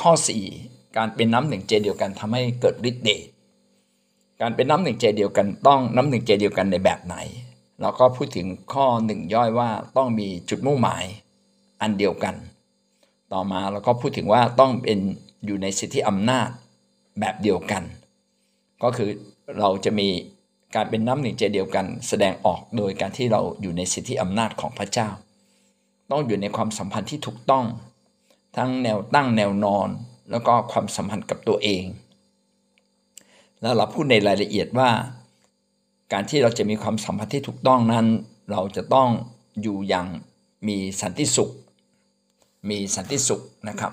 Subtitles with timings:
[0.00, 0.12] ข้อ
[0.54, 3.22] 4 การเป็นน้ำหนึ่งใจเดียวกันทำให้เกิดฤทธิ์เดช
[4.40, 7.16] การเป็นน้ำหนึ่งใจเดียวกันต้องน้ำหนึ่งใจเดียวกันในแบบไหน
[7.80, 11.04] เราก็พูดถึงข้อหนึ่งย่อยว่าต้องมีจุดมุ่งหมาย
[11.80, 12.34] อันเดียวกัน
[13.32, 14.98] ต่อมาเราก็พูดถึงว่าต้องเป็น
[15.46, 16.48] อยู่ในสิทธิอำนาจ
[17.20, 17.82] แบบเดียวกัน
[18.82, 19.10] ก็คือ
[19.58, 20.08] เราจะมี
[20.74, 25.08] การเป็นน้ำหนึ่งใจเดียวกัน แสดงออกโดยการที่เราอยู่ในสิทธิอำนาจของพระเจ้า
[26.10, 27.64] ต้องอยู่ในความสัมพันธ์ที่ถูกต้อง
[28.56, 29.88] ทั้งแนวตั้งแนวนอน
[30.30, 31.84] แล้วก็ความสัมพันธ์กับตัวเอง
[33.60, 34.90] แล้วเราพูดในรายละเอียดว่า
[36.12, 38.06] การที่เราจะมีความสัมพันธ์ที่ถูกต้องนั้น
[38.50, 39.08] เราจะต้อง
[39.62, 40.06] อยู่อย่าง
[40.68, 41.50] มีสันติสุข
[42.70, 43.92] มีสันติสุขนะครับ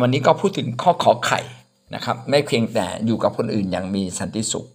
[0.00, 1.40] วันนี้ก็พูดถึงข้อขอไข่
[1.94, 4.66] นะครับไม่เพียงแต่อยู่กับคนอื่นอย่างมีสันติสุข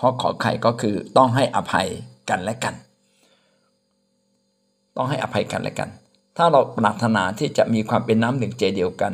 [0.00, 1.88] ข้อขอไข่ก็คือต้องให้อภัย
[2.30, 2.74] กันและกัน
[4.96, 5.88] ต้องให้อภัยกันและกัน
[6.42, 9.12] ถ้าเราปรารถนาที่จะมีความเป็นน้ำหนึ่งใจเดียวกัน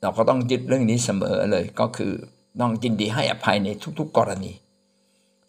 [0.00, 2.12] เราก็ต้องยึดเรื่องนี้เสมอเลยก็คือ
[2.60, 4.52] ต้องยินดีให้อภัยในทุกๆกรณี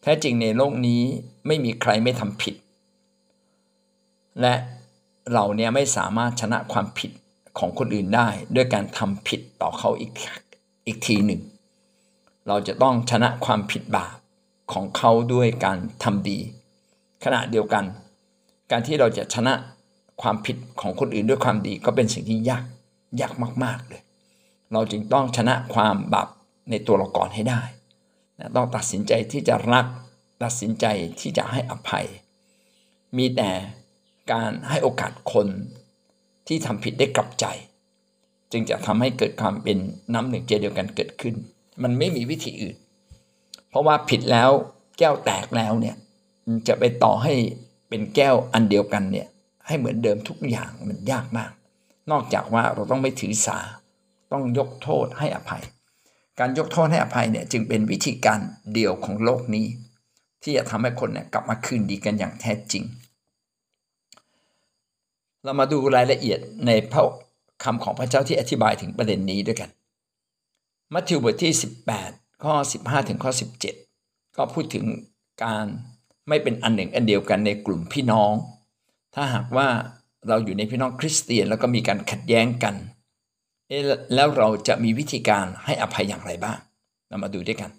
[0.01, 1.01] แท้จริงในโลกนี้
[1.47, 2.55] ไม่มีใครไม่ทำผิด
[4.41, 4.53] และ
[5.33, 7.11] เราเนี่ยไม่สามารถชนะความผิด
[7.57, 10.11] ของคนอื่นได้ ด้วยการทำผิดต่อเขาอีก
[10.87, 11.41] อีกทีหนึ่ง
[12.47, 14.15] เราจะต้องชนะความผิดบาป
[14.73, 16.39] ของเขาด้วยการทำดี
[17.23, 17.85] ขณะเดียวกัน
[18.71, 19.55] การที่เราจะชนะ
[20.21, 22.63] ความผิดของคนอื่นด้วยความดีก็เป็นสิ่งที่ยาก
[23.21, 24.01] ยากมาก ๆเลย
[24.73, 26.27] เราจึงต้องชนะความบาป
[26.69, 27.61] ในตัวเราก่อนให้ได้
[28.39, 29.85] นะต้องตัดสินใจที่จะรัก
[30.43, 30.85] ตัดสินใจ
[31.19, 32.05] ที่จะให้อภัย
[33.17, 33.51] มีแต่
[34.31, 35.47] การให้โอกาสคน
[36.47, 37.45] ที่ทำผิดได้กลับใจ
[38.51, 39.77] จึงจะทำให้เกิดความเป็น
[40.13, 41.35] น้ำหนึ่งใจเดียวกันเกิดขึ้น
[41.83, 42.75] มันไม่มีวิธีอื่น
[43.69, 44.49] เพราะว่าผิดแล้ว
[44.97, 45.95] แก้วแตกแล้วเนี่ย
[46.67, 47.33] จะไปต่อให้
[47.89, 49.27] เป็นแก้วอันเดียวกันเนี่ย
[49.67, 51.51] ให้เหมือนเดิมทุกอย่างมันยากมาก
[52.11, 53.57] นอกจากว่าเราต้องไม่ถือสา
[54.31, 55.63] ต้องยกโทษให้อภัย
[56.39, 58.39] การยกโทษให้อภัยเนี่ยจึงเป็นวิธีการ
[58.73, 59.65] เดียวของโลกนี้
[60.43, 62.83] ที่จะทำให้คนเนี่ยกลับมาคืนดีกันอย่างแท้จริง
[65.43, 67.03] เรามาดูรายละเอียดในพระ
[67.63, 69.69] คำของพระเจ้าที่อธิบายถึงประเด็นนี้ด้วยกัน
[70.93, 71.53] มัทธิวบทที่
[71.97, 73.31] 18 ข้อ 15 ถึงข้อ
[73.83, 74.85] 17 ก็พูดถึง
[75.43, 75.65] การ
[76.27, 78.33] ไม่เป็นอันหนึ่งอันเดียวกันในกลุ่มพี่น้อง
[79.19, 79.67] ถ้าหากว่า
[80.27, 82.75] เราอยู่ในพี่น้องคริสเตียนแล้วก็มีการขัดแย้งกัน
[84.15, 86.57] แล้วเราจะมีวิธีการให้อภัยอย่างไรบ้าง
[87.09, 87.71] เรามาดูด้วยกัน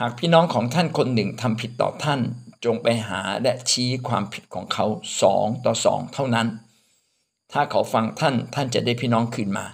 [0.00, 2.20] หากพี่น้องของท่านคนหนึ่งทำผิดต่อท่าน
[2.64, 4.86] จงไปหาและชี้ความผิดของเขา
[5.22, 6.48] สองต่อสองเท่านั้น
[7.52, 9.66] ถ้าเขาฟังท่านท่านจะได้พี่น้องคืนมา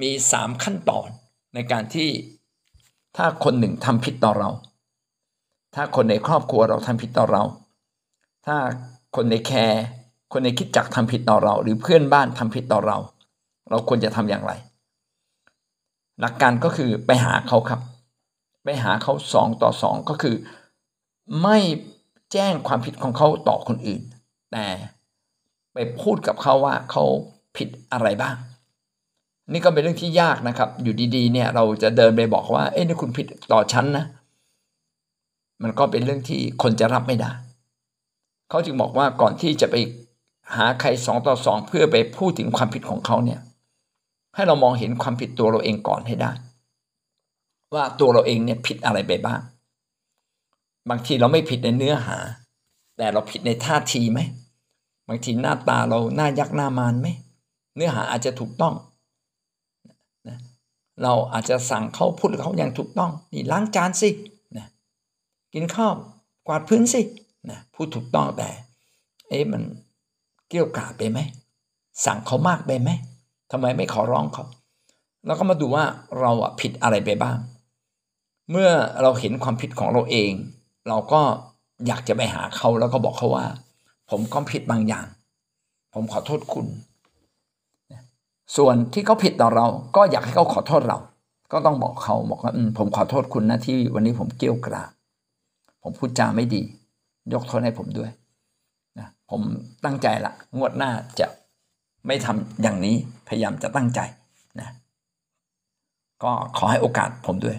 [0.00, 1.08] มีสามขั้นตอน
[1.54, 2.08] ในการที่
[3.16, 4.50] ถ้าคนหนึ่งทำผิดต่อเรา
[5.74, 7.42] ถ้าคนในครอบครัวเราทำผิดต่อเรา
[8.46, 8.56] ถ้า
[9.16, 9.82] คนในแคร์
[10.32, 12.98] คนในคิดจักทำผิดต่อเรา หรือเพื่อนบ้านทำผิดต่อเรา
[13.70, 14.52] เราควรจะทำอย่างไร
[16.20, 17.80] หลักการก็คือไปหาเขาครับ
[18.64, 20.36] ไปหาเขาสองต่อสองก็คือ
[21.42, 21.58] ไม่
[22.32, 24.02] แจ้งความผิดของเขาต่อคนอื่น
[24.52, 24.66] แต่
[25.72, 27.04] ไปพูดกับเขาว่าเขา
[27.56, 28.36] ผิดอะไรบ้าง
[29.52, 34.04] นี่ก็เป็นเรื่องที่ยากนะครับ อยู่ดีๆ เนี่ยเราจะเดินไปบอกว่า เอ้ยนี่คุณผิดต่อฉันนะ
[35.62, 37.30] มันก็เป็นเรื่องที่คนจะรับไม่ได้
[38.48, 39.76] เขาจึงบอกว่าก่อนที่จะไป
[40.56, 43.40] หาใครสองต่อสองเพื่อไปพูดถึงความผิดของเขาเนี่ย
[44.34, 46.32] ให้เรามองเห็นความผิดตัวเราเองก่อนให้ได้
[47.74, 49.40] ว่าตัวเราเองเนี่ยผิดอะไรไปบ้าง
[50.90, 52.18] บางทีเราไม่ผิดในเนื้อหา
[52.96, 54.20] แต่เราผิดในท่าทีไหม
[55.08, 57.08] บางทีหน้าตาเราหน้ายักหน้ามานไหม
[57.76, 58.74] เนื้อหาอาจจะถูกต้อง
[61.02, 64.10] เราอาจจะสั่งเขาพูดเขาอย่างถูกต้อง นี่ล้างจานสิ
[64.56, 64.66] นะ
[65.54, 65.94] กินข้าว
[66.46, 67.00] กวาดพื้นสิ
[67.52, 68.48] นะพูดถูกต้องแต่
[69.28, 69.62] เอ๊ะมัน
[70.48, 71.18] เกี่ยวกาดไปไหม
[72.04, 72.90] สั่งเขามากไปไหม
[73.52, 74.44] ทำไมไม่ขอร้องเขา
[75.26, 75.84] แล้วก็มาดูว่า
[76.20, 77.38] เราอะผิดอะไรไปบ้าง
[78.50, 78.70] เมื่อ
[79.02, 80.32] เราเห็นความผิดของเราเอง
[80.88, 81.20] เราก็
[81.86, 83.46] อยากจะไปหาเขาแล้วก็บอกเขาว่า
[84.10, 85.06] ผมก็ผิดบางอย่าง
[85.94, 86.66] ผมขอโทษคุณ
[88.56, 90.98] ส่วนที่เขาผิดต่อเรา ก็อยากให้เขาขอโทษเรา
[91.52, 94.84] ก็ต้องบอกเขาบอกว่าผมขอโทษคุณนะที่วันนี้ผมเกี้ยวกรา
[95.82, 96.62] ผมพูดจาไม่ดี
[97.32, 98.10] ยกโทษให้ผมด้วย
[98.98, 99.40] นะผม
[99.84, 100.90] ตั้งใจละงวดหน้า
[101.20, 101.26] จะ
[102.06, 102.96] ไม่ทำอย่างนี้
[103.28, 104.00] พยายามจะตั้งใจ
[104.60, 104.68] นะ
[106.22, 107.56] ก็ขอให้โอกาสผมด้วย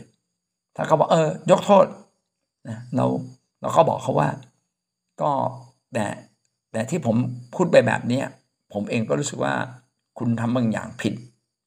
[0.75, 1.85] ถ้าเขาบอกเออยกโทษ
[2.69, 3.05] นะเรา
[3.61, 4.29] เราก็บอกเขาว่า
[5.21, 5.31] ก็
[5.93, 6.05] แต่
[6.71, 7.15] แต่ที่ผม
[7.55, 8.21] พูดไปแบบนี้
[8.73, 9.53] ผมเองก็รู้สึกว่า
[10.17, 11.13] คุณทำบางอย่างผิด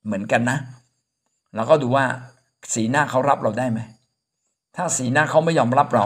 [0.04, 0.58] เหมือนกันนะ
[1.54, 2.04] แล้วก็ดูว่า
[2.74, 3.80] สีหน้าเขารับเราได้ไหม
[4.76, 6.04] ถ้าสีหน้าเขาไม่ยอมรับเรา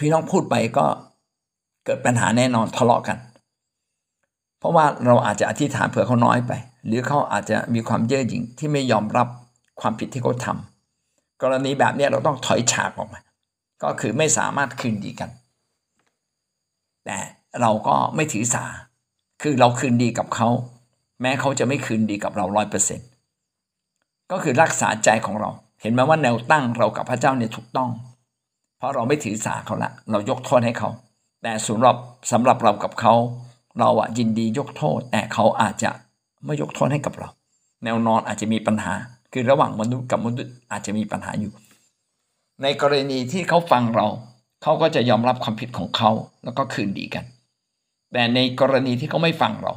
[0.00, 0.86] พี่น้องพูดไปก็
[1.84, 3.18] เกิดปัญหาแน่นอนทะเลาะกัน
[4.58, 6.52] เพราะว่าเราอาจจะอธิษฐานเผื่อเขาน้อยไป
[6.86, 9.28] หรือเขาอาจจะมีความเย่อหยิ่งที่ไม่ยอมรับ
[9.80, 10.56] ความผิดที่เขาทา
[11.42, 13.20] กรณีแบบนี้เราต้องถอยฉากออกมา
[13.82, 15.30] ก็คือไม่สามารถคืนดีกัน
[17.04, 17.18] แต่
[17.60, 18.64] เราก็ไม่ถือสา
[19.42, 20.48] คือเราคืนดีกับเขา
[21.20, 23.00] แม้เขาจะไม่คืนดีกับเราร้อยเปอร์เซ็น
[24.30, 25.50] ก็คือรักษาใจของเรา
[25.80, 27.90] เห็นไหมว่าแนวตั้งเรากับพระเจ้าเนี่ยถูกต้อง
[28.80, 30.90] เพราะเราไม่ถือสาเขาละเรายกโทษให้เขา
[31.42, 31.96] แต่สำหรับ
[32.32, 33.14] สำหรับเรากับเขา
[33.78, 35.90] เราอะยินดียกโทษ แต่เขาอาจจะ
[36.44, 37.28] ไม่ยกโทษให้กับเรา
[37.84, 38.92] แนวนอนอาจจะมีปัญหา
[39.32, 41.52] คือระหว่างมนุษย์กับมนุษย์อาจจะมีปัญหาอยู่
[42.62, 44.06] ในกรณีที่เขาฟังเรา
[44.62, 46.10] เขาก็จะยอมรับความผิดของเขา
[46.44, 47.24] แล้วก็คืนดีกัน
[48.12, 49.72] แต่ในกรณีที่เขาไม่ฟังเรา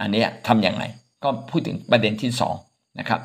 [0.00, 0.84] อันนี้ทำอย่างไร
[1.22, 2.54] ก็พูดถึงประเด็นที่สอง
[2.98, 3.20] นะครับ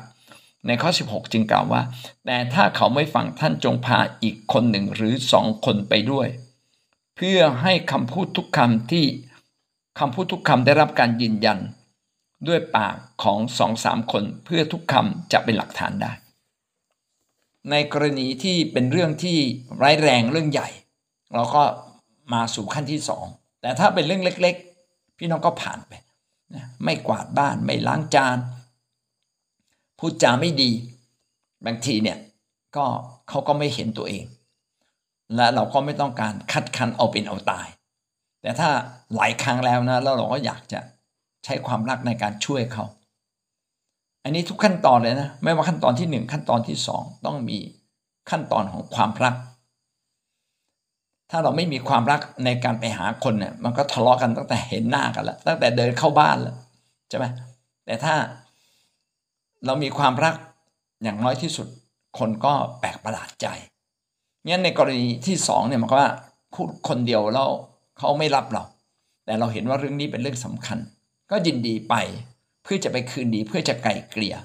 [0.66, 1.82] ในข้อ 16 จึงกล่าวว่า
[2.26, 6.28] แต่ถ้าเขาไม่ฟังท่านจงพาอีกคนหนึ่งหรือสองคนไปด้วย
[7.16, 9.04] เพื่อให้คำพูดทุกคำที่
[9.98, 11.58] คำพูดทุกคำได้รับการยืนยัน
[12.48, 16.12] ด้วยปากของสองสามคนเพื่อทุกคำจะเป็นหลักฐานได้
[17.70, 19.38] ในกรณีที่เป็นเรื่องที่
[19.82, 20.68] ร้ายแรงเรื่องใหญ่
[21.34, 21.62] เราก็
[22.32, 23.26] มาสู่ขั้นที่สอง
[23.62, 24.54] แต่ถ้าเป็นเรื่องเล็ก
[24.86, 25.92] ๆ พี่น้องก็ผ่านไป
[26.84, 28.36] ไม่กวาดบ้านไม่ล้างจาน
[30.04, 30.70] พูดจาไม่ดี
[31.66, 32.18] บางทีเนี่ย
[32.76, 32.84] ก็
[33.28, 34.24] เขาก็ไม่เห็นตัวเอง
[35.36, 37.66] และเราก็ไม่ต้องการคัดคันเอาเป็นเอาตาย
[38.42, 38.68] แต่ถ้า
[39.16, 40.80] หลายครั้งแล้วนะแล้วเราก็อยากจะ
[41.44, 42.84] ใช้ความรักในการช่วยเขา
[44.24, 47.58] อันนี้ทุกขั้นตอนเลยนะ ไม่ว่าขั้นตอนที่หนึ่งขั้นตอนที่สองต้องมี
[48.30, 49.34] ขั้นตอนของความรัก
[51.30, 56.56] ถ้าเราไม่มีความรักในการไปหาคนเนี่ยมันก็ทะเลาะกันตั้งแต่เห็นหน้ากันแล้ว ตั้งแต่เดินเข้าบ้านแล้ว
[57.08, 57.24] ใช่ไหม
[57.86, 58.14] แต่ถ้า
[59.66, 60.34] เรามีความรัก
[61.02, 61.68] อย่างน้อยที่สุด
[62.18, 63.46] คนก็แปลกประหลาดใจ
[64.48, 66.10] งั้นในกรณีที่สองเนี่ยมันก็ว่า
[66.54, 67.48] พูดคนเดียวแล้ว
[67.98, 68.64] เขาไม่รับเรา
[69.24, 70.78] แต่เราเห็นว่าเรื่องนี้เป็นเรื่องสำคัญ
[71.30, 71.94] ก็ยินดีไป
[72.62, 74.36] เพื่อจะไปคืนดีเพื่อจะไกลเกลี่ย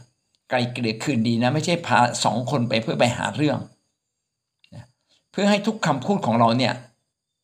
[0.49, 3.59] ไกลเกลี่ยคืนดีนะ ไม่ใช่พาสองคนไปเพื่อไปหาเรื่อง
[5.31, 6.73] เพื่อให้ทุกคำพูดของเราเนี่ย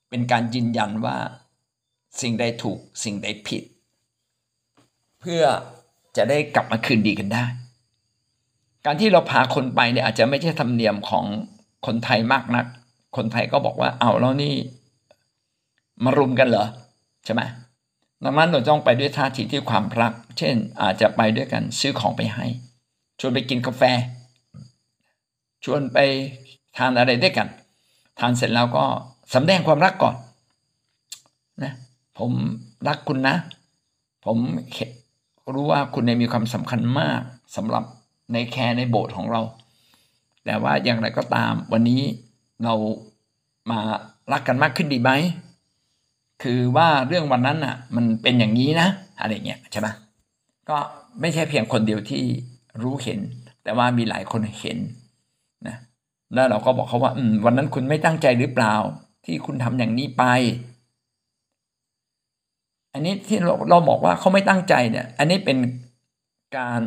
[0.09, 1.17] เป็นการยืนยันว่า
[2.21, 3.63] สิ่งใดถูกสิ่งใดผิด
[5.19, 5.41] เพื่อ
[6.17, 7.45] จะได้กลับมาคืนดีกันได้
[8.85, 11.25] การที่เราพาคนไปเนี่ยอาจจะไม่ใช่ธรรมเนียมของ
[11.85, 12.65] คนไทยมากนัก
[13.17, 14.55] คนไทยก็บอกว่าเอาแล้วนี่
[16.03, 16.67] มารุมกันเหรอ
[17.25, 17.41] ใช่ไหม
[18.23, 22.45] ดังนั้นเราต้องไปด้วยท่าทีที่ความรัก เช่นอาจจะไปด้วยกันซื้อของไปให้
[23.19, 23.83] ชวนไปกินกาแฟ
[25.63, 25.97] ชวนไป
[26.77, 27.47] ทานอะไรด้วยกัน
[28.19, 28.85] ทานเสร็จแล้วก็
[29.33, 30.15] สำแดงความรักก่อน
[31.63, 31.73] นะ
[32.17, 32.31] ผม
[32.87, 33.35] รักคุณนะ
[34.25, 34.37] ผม
[35.53, 37.21] รู้ว่าคุณมีความสำคัญมาก
[37.55, 37.83] สำหรับ
[38.33, 39.41] ในแคร์ในโบสถ์ของเรา
[40.45, 42.01] แต่ว่าอย่างไรก็ตามวันนี้
[42.63, 42.73] เรา
[43.71, 43.79] มา
[44.31, 45.11] รักกันมากขึ้นดีไหม
[46.43, 48.87] คือว่าเรื่องวันนั้นอะ มันเป็นอย่างนี้นะ
[49.19, 49.87] อะไรเงี้ยใช่ไหม
[50.69, 50.77] ก็
[51.21, 52.23] ไม่ใช่เพียงคนเดียวที่
[52.81, 53.19] รู้เห็น
[53.63, 54.77] แต่ว่ามีหลายคนเห็น
[55.67, 55.75] นะ
[56.33, 58.75] แล้วเราก็บอกเขาว่าอืมวันนั้นคุณไม่ตั้งใจหรือเปล่า
[59.25, 60.23] ที่คุณทำอย่างนี้ไป
[62.93, 65.57] อันนี้ที่เราเราบอกว่าเขาไม่ตั้งใจเนี่ย อันนี้เป็น
[66.57, 66.81] การ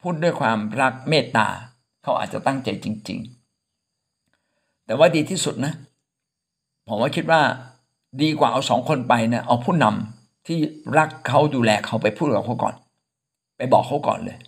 [0.00, 1.48] พูดด้วยความรักเมตตา
[2.02, 3.20] เขาอาจจะตั้งใจจริง
[4.02, 5.72] ๆ แต่ว่าดีที่สุดนะ
[6.88, 7.42] ผมว่าคิดว่า
[8.22, 10.58] ดีกว่าเอาสองคนไปนะเอาผู้นำที่
[10.98, 12.74] รักเขาดูแลเขาไปพูดกับเขาก่อน
[13.56, 14.38] ไปบอกเขาก่อนเลย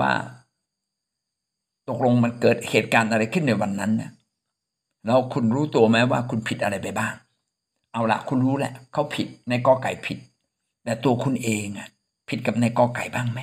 [0.00, 0.12] ว่า
[1.88, 4.10] ตกลงมันเกิดเหตุการณ์อะไรขึ้นในวันนั้นเนี่ย
[5.06, 7.14] แล้วคุณรู้ตัวไหมว่าคุณผิดอะไรไปบ้าง
[7.92, 10.18] เอาละคุณรู้แหละเขาผิดในกอไก่ผิด
[10.84, 11.88] แต่ตัวคุณเองอะ
[12.28, 13.40] ผิดกับในกอไก่บ้างไหม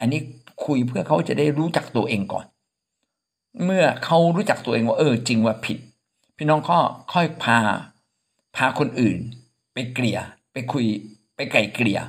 [0.00, 0.20] อันนี้
[0.64, 2.46] คุยเพื่อเขาจะได้รู้จักตัวเองก่อน
[3.64, 5.78] เมื่อเขารู้จักตัวเองว่าเออ จริงว่าผิด
[6.36, 6.78] พี่น้องก็
[7.12, 7.58] ค่อยพา
[8.56, 9.18] พาคนอื่น
[9.72, 10.18] ไปเกลี่ย
[10.52, 10.84] ไปคุย
[11.36, 12.00] ไปไก่เกลี่ย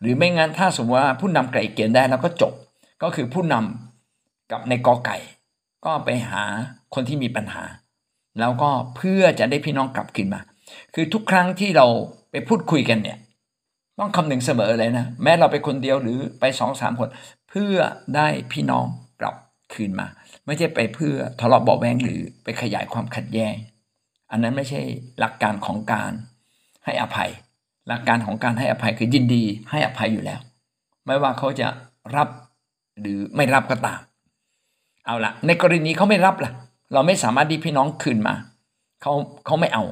[0.00, 2.52] หรือไม่งั้นถ้าสมมติว่าผู้นำไก่เกลี่ยได้แล้วก็จบ
[3.02, 5.16] ก็คือผู้นำกับในกอไก่
[5.84, 6.42] ก็ไปหา
[6.94, 7.64] คนที่มีปัญหา
[8.40, 10.40] แล้วก็เพื่อจะได้พี่น้องกลับคืนมา
[10.94, 11.86] คือทุกครั้งที่เรา
[12.30, 13.18] ไปพูดคุยกันเนี่ย
[13.98, 17.08] ต้องคำหนึ่งเสมอเลยนะ แม้เราไปคนเดียวหรือไปสองสามคน
[17.48, 17.74] เพื่อ
[18.16, 18.86] ได้พี่น้อง
[19.20, 19.34] กลับ
[19.74, 20.06] คืนมา
[20.46, 23.54] ไม่ใช่ไปเพื่อทะเลาะเบาแวงหรือไปขยายความขัดแย้ง
[24.30, 24.80] อันนั้นไม่ใช่
[25.18, 26.12] หลักการของการ
[26.84, 27.30] ให้อภัย
[27.88, 30.40] หลักการของการให้อภัยคือยินดีให้อภัยอยู่แล้ว
[31.06, 31.68] ไม่ว่าเขาจะ
[32.16, 32.28] รับ
[33.00, 34.00] หรือไม่รับก็ตาม
[35.06, 36.52] เอาละในกรณีเขาไม่รับล่ะ
[36.92, 38.34] เราไม่สามารถดีพี่น้องคืนมา
[39.02, 39.12] เขา
[39.46, 39.84] เขาไม่เอา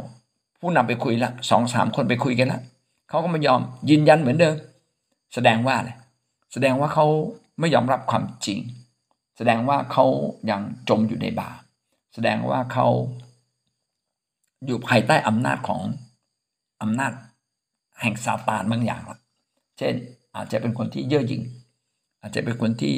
[0.60, 2.62] ผู้นำไปคุยละสองสามคนไปคุยกันแล้ว
[3.08, 3.60] เขาก็ไม่ยอม
[3.90, 4.54] ยืนยันเหมือนเดิม
[5.34, 5.90] แสดงว่าอะไร
[6.52, 7.06] แสดงว่าเขา
[7.60, 8.60] ไม่ยอมรับความจริง
[9.36, 10.04] แสดงว่าเขา
[10.50, 11.60] ยังจมอยู่ในบาป
[12.14, 12.86] แสดงว่าเขา
[14.66, 15.80] อยู่ภายใต้อำนาจของ
[16.82, 17.12] อำนาจ
[18.00, 19.18] แห่งซาตานบางอย่างละ
[19.78, 19.94] เช่น
[20.36, 21.42] อาจจะเป็นคนที่เย่อหยิ่ง
[22.20, 22.94] อาจจะเป็นคนที่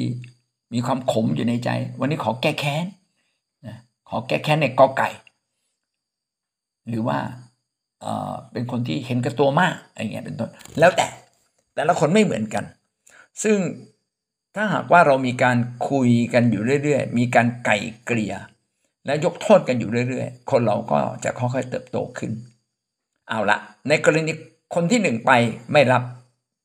[0.73, 2.85] มีความขมอยู่ในใจ วันนี้ขอแก้แค้น
[3.67, 3.77] นะ
[4.09, 5.09] ขอแก้แค้นในกอไก่
[6.89, 7.19] หรือว่า
[8.01, 10.49] เออเป็นคนที่เห็นกับตัวมากอะไรเงี้ยเป็นต้น
[10.79, 11.07] แล้วแต่
[11.75, 12.63] แต่ละคนไม่เหมือนกัน
[13.43, 13.57] ซึ่ง
[14.61, 15.57] ถ้าหากว่าเรามีการ
[15.89, 18.33] คุยกันอยู่เรื่อย ๆ มีการไก่เกลี่ย
[19.05, 22.31] และยกโทษกันอยู่เรื่อย ๆ คนเราก็จะค่อยๆเติบโตขึ้น
[23.29, 23.57] เอาละ
[23.89, 24.31] ในกรณี
[24.75, 25.31] คนที่หนึ่งไป
[25.71, 26.03] ไม่รับ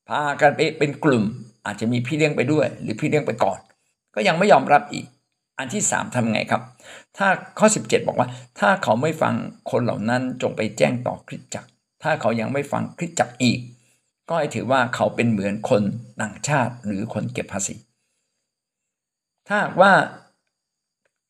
[0.08, 1.24] พากันไปเป็นกลุ่ม
[1.66, 3.58] อาจจะมีพี่เลี้ยงไปด้วย หรือพี่เลี้ยงไปก่อน
[4.14, 5.06] ก็ยังไม่ยอมรับอีก
[5.58, 6.62] อันที่สามทำไงครับ
[7.16, 9.34] ถ้าข้อ 17 บอกว่า ถ้าเขาไม่ฟัง
[9.70, 11.68] คนเหล่านั้นจงไปแจ้งต่อคริสจักร
[12.02, 13.60] ถ้าเขายังไม่ฟังคริสจักรอีก
[14.28, 15.82] ก็ให้ถือว่าเขาเป็นเหมือนคน
[16.20, 17.76] ต่างชาติหรือคนเก็บภาษี
[19.48, 19.92] ถ้าว่า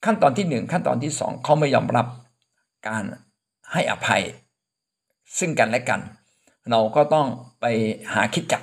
[0.04, 2.06] ขั้นตอนที่หนึ่งขั้นตอนที่สองเขาไม่ยอมรับ
[2.88, 3.04] การ
[3.72, 4.22] ให้อภัย
[5.38, 6.00] ซึ่งกันและกัน
[6.70, 7.26] เราก็ต้อง
[7.60, 7.66] ไป
[8.12, 8.62] หาคิดจัก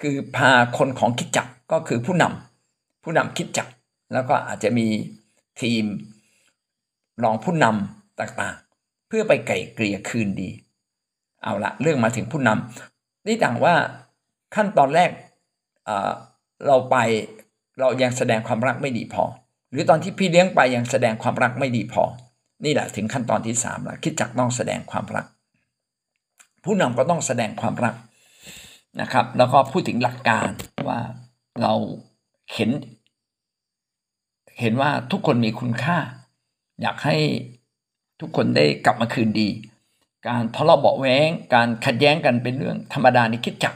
[0.00, 3.68] คือพาคนของคิดจักก็คือผู้นำผู้นำคิดจัก
[4.12, 4.86] แล้วก็อาจจะมี
[5.60, 5.84] ทีม
[7.24, 10.50] รองผู้นำต่างๆ เพื่อไปไก่เกลี่ยคืนดี
[11.42, 12.95] เอาละเรื่องมาถึงผู้นำ
[13.26, 13.74] นี่ต่างว่า
[14.54, 15.10] ขั้นตอนแรก
[16.66, 16.96] เราไป
[17.80, 19.24] เรายังแสดงความรักไม่ดีพอ
[19.70, 22.02] หรือตอนที่พี่เลี้ยงไปยังแสดงความรักไม่ดีพอ
[22.64, 25.26] นี่แหละถึงขั้นตอนที่สามแล้วคิดจักต้องแสดงความรัก
[26.64, 27.94] ผู้นำก็ต้องแสดงความรัก
[29.00, 30.48] นะครับ แล้วก็พูดถึงหลักการ
[30.88, 31.00] ว่า
[31.62, 31.72] เรา
[32.54, 32.70] เห็น
[34.60, 35.98] เห็นว่าทุกคนมีคุณค่า
[36.82, 37.16] อยากให้
[38.20, 39.48] ทุกคนได้กลับมาคืนดี
[40.28, 43.74] การทะเลาะเบาแว้งการขัดแย้งกันเป็นเรื่องธรรมดาในคิดจัก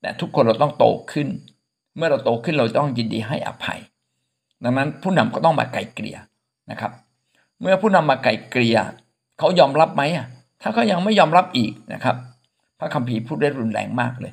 [0.00, 1.28] แต่ทุกคนเราต้องโตขึ้น
[1.96, 3.80] เมื่อเราโตขึ้นเราต้องยินดีให้อภัย
[4.64, 6.18] ดังนั้นผู้นำก็ต้องมาไกลเกลี่ย
[6.70, 6.92] นะครับ
[7.60, 8.78] เมื่อผู้นำมาไกลเกลี่ย
[9.38, 10.26] เขายอมรับไหมอะ
[10.62, 12.16] ถ้าเขายังไม่ยอมรับอีกนะครับ
[12.78, 14.32] พระคัมภีร์พูดได้รุนแรงมากเลย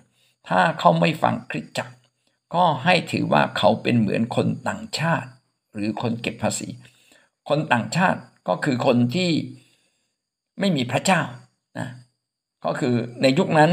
[0.49, 1.93] ถ้าเขาไม่ฟังคริสจักร
[2.55, 5.29] ก็ให้ถือว่าเขาเป็นเหมือนคนต่างชาติ
[5.73, 6.67] หรือคนเก็บภาษี
[7.49, 9.31] คนต่างชาติก็คือคนที่
[10.59, 11.21] ไม่มีพระเจ้า
[11.79, 11.87] นะ
[12.65, 13.71] ก็คือในยุคนั้น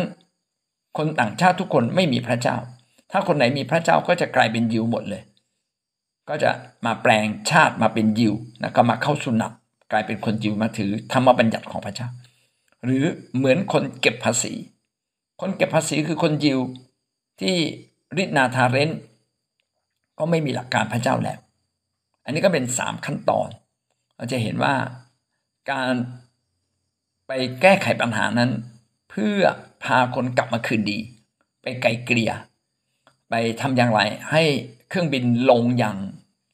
[0.98, 2.56] คนต่างชาติทุกคนไม่มีพระเจ้า
[3.12, 5.22] ถ้าคนไหนมีพระเจ้าก็จะกลายเป็นยิวหมดเลย
[6.28, 6.50] ก็จะ
[6.86, 9.52] มาแปลงชาติมาเป็นยิวนะก็มาเข้าสุนับ
[9.92, 12.08] กลายเป็นคนยิวมาถือธรรมบัญญัติของพระเจ้า
[12.84, 13.04] หรือ
[13.36, 14.52] เหมือนคนเก็บภาษี
[15.40, 16.58] คนเก็บภาษีคือคนยิว
[17.40, 17.54] ที่
[18.16, 18.90] รินาทาเรน
[20.18, 21.38] ก็ไม่มีหลักการพระเจ้าแล้ว
[22.24, 23.48] อันนี้ก็เป็นสามขั้นตอน
[24.16, 24.74] เราจะเห็นว่า
[25.70, 25.94] การ
[27.28, 27.32] ไป
[27.62, 28.50] แก้ไขปัญหานั้น
[29.10, 29.40] เพื่อ
[29.84, 30.98] พาคนกลับมาคืนดี
[31.62, 32.32] ไปไกลเกลี่ย
[33.30, 34.42] ไปทำอย่างไรให้
[34.88, 35.96] เครื่องบินลงอย่าง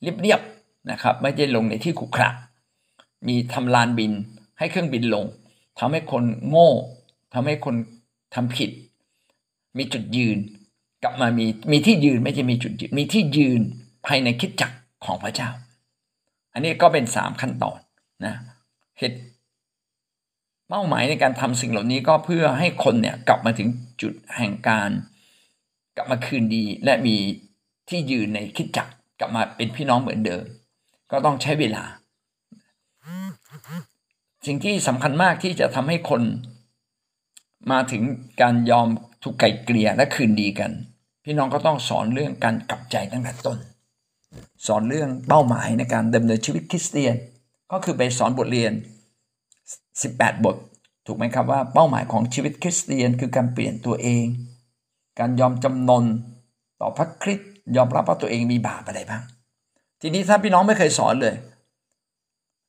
[0.02, 2.28] เรียบๆนะครับ ไม่ใช่ลงในที่ขุขระ
[3.28, 4.12] มีทำลานบิน
[4.58, 5.24] ให้เครื่องบินลง
[5.78, 6.70] ทำให้คนโง่
[7.34, 7.74] ทำให้คน
[8.34, 8.70] ทำผิด
[9.78, 10.38] มีจุดยืน
[11.02, 13.60] กลับมามีมีที่ยืนไม่ใช่มีจุดยืน มีที่ยืน
[14.06, 15.50] ภายในคิดจักรของพระเจ้า
[16.52, 17.78] อันนี้ก็เป็นสามขั้นตอน
[18.24, 18.34] นะ
[18.98, 19.18] เหตุ
[20.68, 23.68] เป้าหมายในการทำสิ่งเหล่านี้ก็เพื่อให้คนเนี่ยกลับมาถึง
[24.00, 24.90] จุดแห่งการ
[25.96, 27.16] กลับมาคืนดี และมี
[27.88, 28.88] ที่ยืนในคิดจัก
[29.20, 30.44] กลับมาเป็นพี่น้องเหมือนเดิม
[31.10, 31.84] ก็ต้องใช้เวลา
[34.46, 36.22] สิ่งที่สำคัญมากที่จะทำให้คน
[37.72, 38.02] มาถึง
[38.40, 38.88] การยอม
[39.22, 40.70] ถูกไก่เกลี่ยและคืนดีกัน
[41.24, 43.58] พี่น้องก็ต้องสอนเรื่องการกลับใจตั้งแต่ต้น
[44.66, 47.14] สอนเรื่องเป้าหมายในการดำเนินชีวิตคริสเตียน
[47.72, 48.72] ก็คือไปสอนบทเรียน
[49.92, 50.56] 18 บท
[51.06, 54.26] ถูกไหมครับว่าเป้าหมายของชีวิตคริสเตียนคือการเปลี่ยนตัวเอง
[55.18, 56.04] การยอมจำนน
[56.80, 59.22] ต่อพระคริสต์ยอมรับว่าตัวเองมีบาปอะไรบ้าง
[60.00, 61.34] ทีนี้ถ้าพี่น้องไม่เคยสอนเลย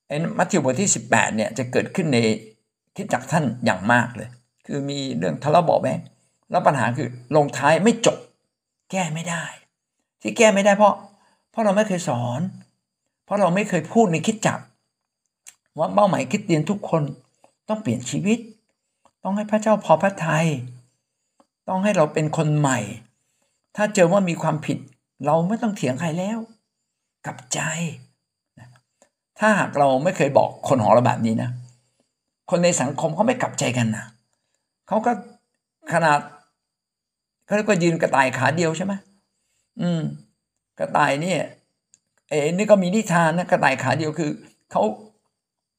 [0.08, 2.18] ไอ้มัทธิวบทที่ 18เนี่ยจะเกิดขึ้นใน
[2.96, 4.28] คิดจักท่านอย่างมากเลย
[4.66, 6.00] คือมีเรื่องทะเลาะเบาแวง
[6.50, 8.18] แล้วปัญหาคือลงท้ายไม่จบ
[8.90, 9.44] แก้ไม่ได้
[10.20, 10.94] ที่แก้ไม่ได้เพราะ
[11.50, 12.40] เพราะเราไม่เคยสอน
[13.24, 14.58] เพราะเราไม่เคยพูดในคิดจัก
[15.78, 17.02] ว่าเป้าหมายคิดเตียนทุกคน
[17.68, 18.38] ต้องเปลี่ยนชีวิต
[19.22, 20.46] ต้องให้พระเจ้าพอพระทยัย
[21.68, 22.78] ต้องให้เราเป็นคนใหม่
[23.76, 24.78] ถ้าเจอว่ามีความผิด
[25.26, 26.38] เราไม่ต้องเถียงใครแล้ว
[27.26, 27.60] กลับใจ
[29.38, 31.50] ถ้าหากเราไม่เคยบอกคนของเราแบบนี้นะ
[32.50, 34.04] คนในสังคมเขาไม่กลับใจกันนะ
[34.88, 35.12] เขาก็
[35.92, 36.18] ขนาด
[37.44, 38.92] เขาเรียกว่ายืนกระต่ายขาเดียวใช่ไหม
[39.80, 40.02] อืม
[40.78, 41.40] กระต่ายเนี่ย
[42.28, 44.30] เอ้นี่ก็มีนิทานนะกระต่ายขาเดียวคือ
[44.70, 44.82] เขา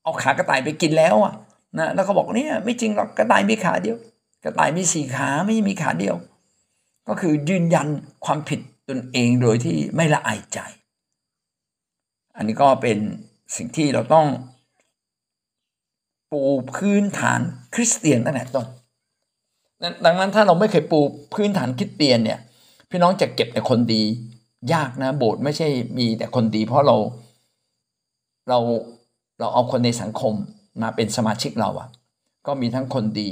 [0.08, 1.34] เอาขากระต่ายไปกินแล้วอะ
[1.78, 3.98] นะแล้วเขาบอกเนี่ยไม่จริงหรอกกระต่ายมีขาเดียว
[4.44, 6.16] กระต่ายมีสี่ขาไม่มีขาเดียว
[7.08, 7.88] ก็คือยืนยัน
[8.26, 8.60] ความผิด
[8.90, 10.60] ตนเองโดยที่ไม่ละอายใจ
[12.36, 12.98] อันนี้ก็เป็น
[13.56, 14.28] สิ่งที่เราต้อง
[16.32, 16.42] ปู
[16.76, 17.40] พื้นฐาน
[17.74, 18.68] คริสเตียนตั้งแต่ต้น
[20.06, 21.00] ดังนั้นถ้าเราไม่เคยปู
[21.34, 22.40] พื้นฐานคิดเตียนเนี่ย
[22.90, 24.04] พี่น้องจะเก็บแต่คนดี
[24.74, 26.96] ยากนะโบสถ์ไม่ใช่มีแต่คนดี เพราะเรา
[28.50, 28.60] เรา
[29.40, 30.34] เราเอาคนในสังคม
[30.82, 31.90] มาเป็นสมาชิกเราอะ
[32.48, 33.30] ก็มีทั้งคนดี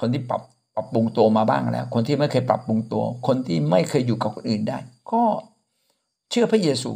[0.00, 0.42] คนที่ปรับ
[0.74, 4.78] ปรับปรุงตัวมาบ้างแล้ว คนที่ไม่เคยปรับปรุงตัว คนที่ไม่เคยอยู่กับคนอื่นได้
[5.12, 5.22] ก็
[6.30, 6.90] เชื่อพระเยซู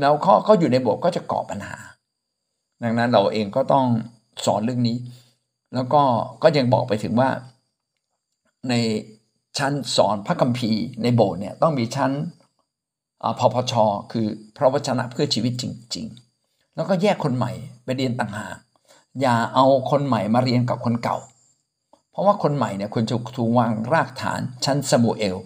[0.00, 1.76] แล้วเขาก็อยู่ในโบสถ์ก็จะก่อปัญหา
[2.82, 3.86] ดังนั้นเราเองก็ต้อง
[4.44, 4.96] สอนเรื่องนี้
[5.74, 6.02] แล้วก็
[6.42, 7.30] ก็ยังบอกไปถึงว่า
[8.68, 8.74] ใน
[9.58, 12.10] ชั้นสอนพระคัมภีร์ในโบสถ์เนี่ยต้องมีชั้น
[13.38, 13.74] พพช
[14.12, 16.27] คือพระวจนะเพื่อชีวิตจริง ๆ
[16.78, 17.52] แล้วก็แยกคนใหม่
[17.84, 18.56] ไปเรียนต่างหาก
[19.20, 21.16] อย่าเอาคนใหม่มาเรียนกับคนเก่า
[22.10, 25.36] เพราะว่าคนใหม่เนี่ยควรจะถูกวางรากฐานชั้นซามูเอล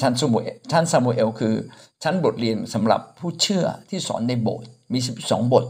[0.00, 1.54] ชั้นซามูเอลชั้นซามูเอลคือ
[2.02, 5.64] ชั้นบทเรียนสำหรับผู้เชื่อที่สอนในโบสถ์มี 12 บท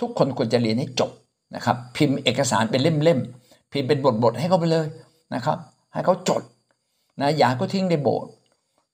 [0.00, 1.10] ทุกคนควรจะเรียนให้จบ
[1.54, 4.86] นะครับพิมพ์เอกสารเป็นเล่มๆพิมพ์เป็นบทๆให้เขาไปเลย
[5.34, 5.58] นะครับ
[5.92, 6.42] ให้เขาจด
[7.20, 8.30] นะอย่าก็ทิ้งในโบสถ์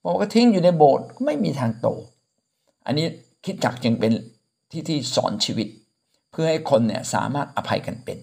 [0.02, 1.88] พอก็ทิ้งอยู่ในโบสถ์ไม่มีทางโต
[2.86, 3.06] อันนี้
[3.44, 4.12] คิดจักจึงเป็น
[4.70, 5.68] ที่ที่สอนชีวิต
[6.30, 8.18] เพื่อให้คนเนี่ยสามารถอภัยกันเป็น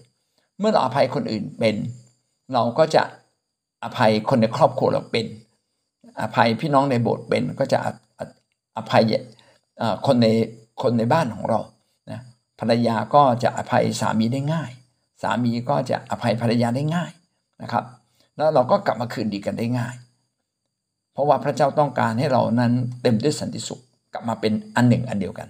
[0.58, 1.76] เมื่อเราอภัยคนอื่นเป็น
[2.54, 3.02] เราก็จะ
[3.84, 5.26] อภัยคนในครอบครัวเราเป็น
[6.20, 7.78] อภัยพี่น้องในโบสถ์เป็นก็จะ
[8.76, 9.02] อภัย
[10.06, 10.26] คนใน
[10.82, 11.60] คนในบ้านของเรา
[12.10, 12.20] นะ
[12.60, 14.70] ภรรยาก็จะอภัยสามีได้ง่าย
[15.22, 17.10] สามีก็จะอภัยภรรยาได้ง่าย
[17.62, 17.84] นะครับ
[18.36, 19.94] แล้วเราก็กลับมาคืนดีกันได้ง่าย
[21.12, 23.80] เพราะว่าพระเจ้าต้องการให้เรานั้นเต็มด้วยสันติสุข
[24.12, 25.48] กลับมาเป็นอันหนึ่งอันเดียวกัน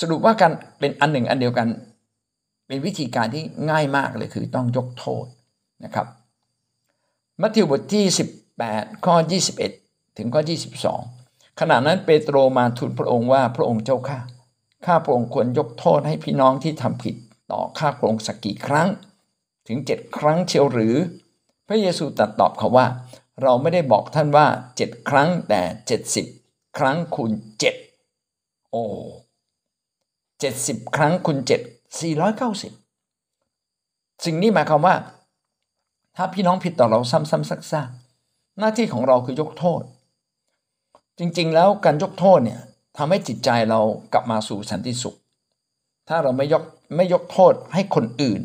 [0.00, 1.68] สรุปว่าการเป็นอันหนึ่งอันเดียวกัน
[2.66, 5.24] เป็นวิธีการที่ง่ายมากเลยคือต้องยกโทษ
[5.84, 6.06] นะครับ
[7.40, 8.04] มัทธิวบทที่
[8.54, 9.14] 18 ข้อ
[9.66, 10.42] 21 ถึงข้อ
[10.98, 14.18] 22 ขณะนั้นเปโตรมาทูลพระองค์ว่าพระองค์เจ้าข้า
[14.86, 17.16] ข้าพระองค์ควรยกโทษให้พี่น้องที่ทำผิด
[17.52, 18.88] ต่อข้าพระองค์สักกี่ครั้ง
[19.68, 20.96] ถึงเจ็ดครั้งเชียวหรือ
[21.68, 22.86] พระเยซูตรัสตอบเขาว่า
[23.42, 26.26] เราไม่ได้บอกท่านว่าเจ็ดครั้งแต่เจ็ดสิบ
[26.78, 27.74] ครั้งคูณเจ็ด
[28.70, 28.84] โอ้
[30.40, 31.60] เจ็ดสิบครั้งคูณเจ็ด
[32.00, 32.72] สี่ร้อยเก้าสิบ
[34.24, 34.94] สิ่งนี้หมายความว่า
[36.16, 39.82] ถ้าพี่น้องผิดต่อเราซ้ำๆซักๆหน้าที่ของเราคือยกโทษ
[41.18, 42.60] จริงๆ แล้วการยกโทษเนี่ย
[42.96, 43.80] ทำให้จิตใจเรา
[44.12, 45.16] กลับมาสู่สันติสุข
[46.08, 46.62] ถ้าเราไม่ยก
[46.96, 48.40] ไม่ยกโทษให้คนอื่น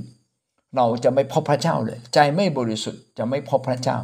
[0.75, 3.97] เราจะไม่พบพระเจ้าเลย ใจไม่บริสุทธิ์จะไม่พบพระเจ้า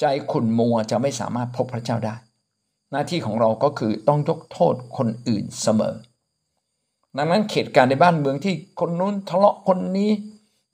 [0.00, 2.16] ใจขุ่นมัวจะไม่สามารถพบพระเจ้าได้
[2.90, 5.94] หน้าที่ของเราก็คือต้องยกโทษคนอื่นเสมอ
[7.18, 10.10] ดังนั้นเหตุการณ์ในบ้านเมืองที่คนนู้นทะเลาะคนนี้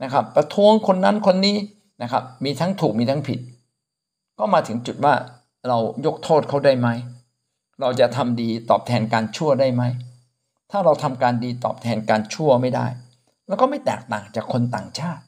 [0.02, 1.56] นะครับประท้วงคนนั้นคนนี้
[2.02, 3.38] นะครับมีทั้งถูกมีทั้งผิด
[4.38, 5.14] ก็มาถึงจุดว่า
[5.68, 6.88] เรายกโทษเขาได้ไหม
[7.80, 9.82] เราจะทำดีตอบแทนการชั่วได้ไหม
[10.70, 12.86] ถ้าเราทำการดีตอบแทนการชั่วไม่ได้
[13.48, 15.22] แล้วก็ไม่แตกต่างจากคนต่างชาติ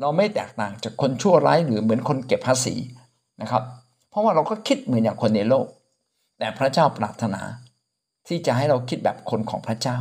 [0.00, 2.74] เราไม่แตกต่างจากคนชั่วร้ายหรือเหมือนคนเก็บภาษี
[3.40, 3.62] นะครับ
[4.10, 5.66] เพราะว่าเราก็คิดเหมือนอย่างคนในโลก
[6.38, 7.42] แต่พระเจ้าปรารถนา
[8.28, 9.96] ที่จะให้เราคิดแบบคนของพระเจ้า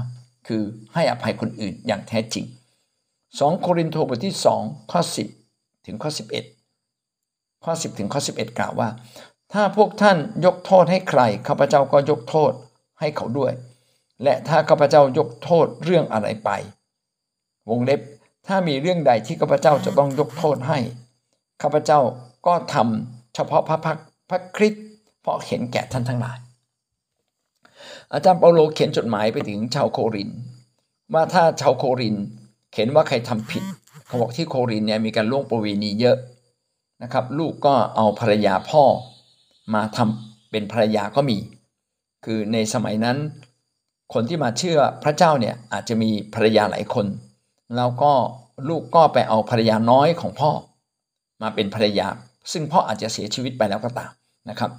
[0.48, 2.46] คือให้อภัยคนอื่นอย่างแท้จริง
[3.04, 5.02] 2 โครินธ์บทที่ 2 ข้อ
[5.44, 6.12] 10 ถึงข้อ
[6.88, 8.90] 11 ข้อ 10 ถึงข้อ 11 กล่าวว่า
[9.54, 12.52] ถ้าพวกท่านยกโทษให้ใครข้าพเจ้าก็ยกโทษ
[13.00, 13.54] ให้เขาด้วย
[14.24, 16.50] และถ้าข้าพเจ้ายกโทษเรื่องอะไรไป
[17.70, 18.02] วงเล็บ
[18.48, 20.80] ถ้ามีเรื่องใดที่ข้าพเจ้าจะต้องยกโทษให้
[21.62, 22.00] ข้าพเจ้า
[22.48, 23.98] ก็ทำเฉพาะพระพัก
[24.30, 24.86] พระคริสต์
[25.22, 26.38] เพราะเห็นแก่ท่านทั้งหลาย
[28.16, 30.30] อาจารย์เปาโลเขียนจดหมายไปถึงชาวโคริน
[31.14, 32.16] ว่าถ้าชาวโคริน
[32.76, 33.64] เห็นว่าใครทำผิด
[34.06, 36.18] เขาบอกที่โครินเนี่ยมีการล่วงประเวณีเยอะ
[37.04, 38.84] นะครับ ลูกก็เอาภรรยาพ่อ
[39.74, 41.38] มาทำเป็นภรรยาก็มี
[42.26, 43.18] คือในสมัยนั้น
[44.14, 47.06] คนที่มาเชื่อพระเจ้าเนี่ยอาจจะมีภรรยาหลายคน
[47.76, 48.14] แล้วก็
[48.70, 50.52] ลูกก็ไปเอาภรรยาน้อยของพ่อ
[51.42, 52.08] มาเป็นภรรยา
[52.52, 54.12] ซึ่งพ่ออาจจะเสียชีวิตไปแล้วก็ตาม
[54.50, 54.72] นะครับ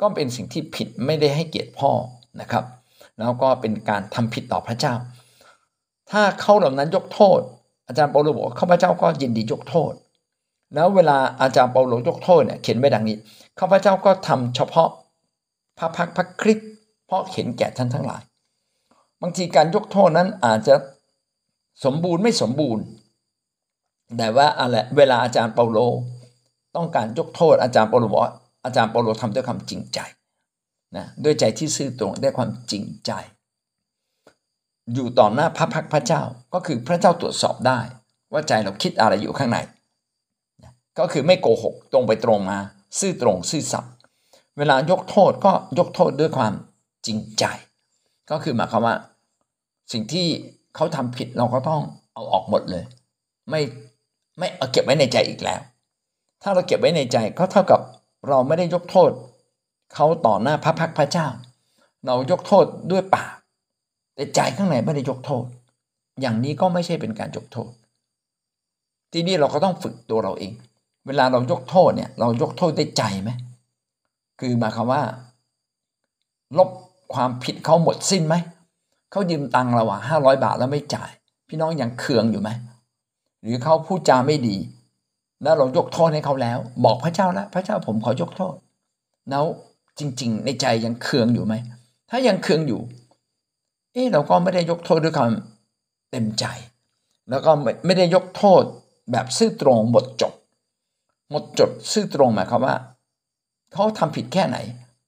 [0.00, 1.90] ก็เป็นสิ่งที่ผิดไม่ได้ให้เกียรติพ่อ
[2.40, 2.64] นะครับ
[3.18, 4.94] แล้วก็เป็นการทำผิดต่อพระเจ้า
[6.10, 7.40] ถ้าเขาเหล่านั้นยกโทษ
[7.86, 9.92] อาจารย์เปาโลบอกข้าพเจ้าก็ยินดียกโทษ
[10.74, 13.16] แล้วเวลาอาจารย์เปาโลยกโทษเนี่ยเขียนไว้ดังนี้
[13.58, 14.88] ข้าพเจ้าก็ทำเฉพาะ
[15.78, 16.68] พระพักพระคริสต์
[17.06, 18.22] เพราะเห็นแก่ท่านทั้งหลาย
[19.22, 20.74] บางทีการยกโทษนั้นอาจจะ
[21.84, 22.84] สมบูรณ์ไม่สมบูรณ์
[24.16, 25.78] แต่ว่าอะไรเวลาอาจารย์เปาโล
[26.76, 28.22] ต้องการยกโทษอาจารย์เปาโลบอก
[28.64, 29.98] อาจารย์เปาโลทำด้วยความจริงใจ
[30.96, 33.12] นะด้วยใจที่ซื่อตรงด้วยความจริงใจ
[34.94, 36.22] อยู่ต่อหน้าพระพักพระเจ้า
[36.54, 37.78] ก็คือพระเจ้าตรวจสอบได้
[38.32, 39.58] ว่าใจเราคิดอะไรอยู่ข้างใน
[40.98, 42.58] ก็คือไม่โกหกตรงไปตรงมา
[43.00, 43.92] ซื่อตรงซื่อสัตย์
[44.58, 46.52] เวลายกโทษก็ยกโทษด้วยความ
[47.06, 47.44] จริงใจ
[48.30, 48.96] ก็คือหมายความว่า
[49.92, 50.26] สิ่งที่
[50.76, 51.82] เขาทำผิดเราก็ต้อง
[52.14, 52.84] เอาออกหมดเลย
[53.50, 53.60] ไม่
[54.38, 55.60] ไม่เอาเก็บไว้ในใจอีกแล้ว
[56.42, 57.80] ถ้าเราเก็บไว้ในใจก็เท่ากับ
[58.28, 59.10] เราไม่ได้ยกโทษ
[59.94, 61.26] เขาต่อหน้าพระพักพระเจ้า
[62.06, 63.34] เรายกโทษด้วยปาก
[64.14, 65.44] แต่ใจข้างในไม่ได้ยกโทษ
[66.20, 67.70] อย่างนี้ก็ไม่ใช่เป็นการยกโทษ
[69.12, 70.52] ทีนี้เราก็ต้องฝึกตัวเราเอง
[71.06, 73.30] เวลาเรายกโทษเนี่ยเรายกโทษได้ใจไหม
[74.40, 75.02] คือหมายความว่า
[76.58, 76.68] ลบ
[77.14, 78.34] ความผิดเขาหมดสิ้นไหม
[79.10, 81.10] เขายืมตังเราอะห้าร้อยบาทแล้วไม่จ่าย
[81.48, 82.50] พี่น้องยังเคืองอยู่ไหม
[83.42, 84.56] หรือเขาพูดจาไม่ดี
[85.42, 88.54] แล้วเรายกโทษให้เขาแล้ว บอกพระเจ้าแล้ว พระเจ้าผมขอยกโทษ
[89.30, 89.44] แล้ว
[90.00, 91.54] จริง ๆ ในใจยังเคืองอยู่ไหม
[92.10, 92.80] ถ้ายังเคืองอยู่
[93.92, 95.30] เอ๊เราก็ไม่ได้ยกโทษด้วยความ
[96.10, 96.44] เต็มใจ
[97.30, 97.50] แล้วก็
[97.86, 98.62] ไม่ได้ยกโทษ
[99.12, 100.34] แบบซื่อตรงหมดจบ
[101.30, 102.76] หมดจดซื่อตรงหมายความว่า
[103.72, 104.56] เขาทำผิดแค่ไหน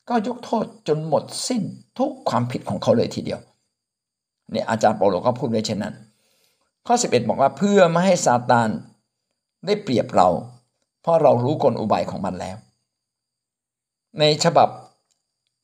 [0.08, 1.62] ก็ยกโทษจนหมดสิ้น
[1.98, 3.40] ทุกความผิดของเขาเลยทีเดียว
[4.50, 5.94] เนี่ยอาจารย์เปาโลก็พูดไว้เช่นนั้น
[6.86, 8.68] ข้อ 11 บอกว่าเพื่อไม่ให้ซาตาน
[9.66, 10.28] ได้เปรียบเรา
[11.02, 12.56] เพราะเรารู้กลอุบายของมันแล้ว
[14.18, 14.68] ในฉบับ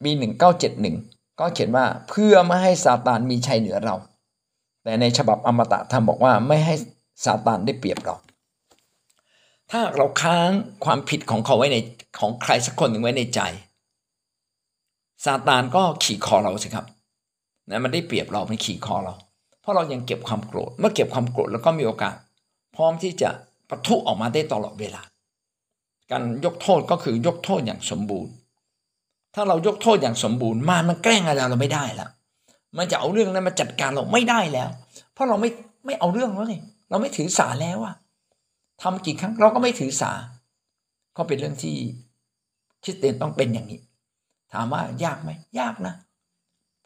[0.05, 0.11] มี
[0.77, 3.97] 1971 ก็เขียนว่าเพื่อไม่ให้ซาตานมีชัยเหนือเรา
[4.83, 6.75] แต่ในฉบับอมตะธรรมบอกว่าไม่ให้
[7.25, 8.17] ซาตานได้เปรียบเรา
[9.71, 10.51] ถ้าเราค้าง
[10.85, 11.77] ความผิดของเขาไว้ใน
[12.19, 13.41] ของใครสักคนหนึ่งไว้ในใจ
[15.25, 16.87] ซาตานก็ขี่คอเราสิครับ
[17.69, 19.15] นะมันได้เปรียบเราไม่ขี่คอเรา
[19.61, 22.15] เพราะเรายังเก็บความโกรธ เมื่อเก็บความโกรธแล้วก็มีโอกาส
[22.77, 23.31] พร้อมที่จะ
[23.69, 25.03] ปะทุออกมาได้ตลอดเวลา
[26.11, 28.33] การยกโทษก็คือยกโทษอย่างสมบูรณ์
[29.41, 32.11] ถ้าเรายกโทษอย่างสมบูรณ์มามันแกล้งอะไรเราไม่ได้ล้ว
[32.79, 34.69] มันจะเอาเรื่องนั้นมาจัดการเราไม่ได้แล้ว
[35.13, 35.51] เพราะเราไม่
[35.87, 36.57] ไม่เอาเรื่องแล้วไง
[36.91, 37.95] เราไม่ถือสาแล้วอะ
[38.83, 40.13] ทำกี่ครั้งเราก็ไม่ถือสา
[41.17, 41.77] ก็เป็นเรื่องที่
[42.83, 43.81] คริสเตียนต้องเป็นอย่างนี้
[44.53, 45.95] ถามว่ายากไหมยากนะ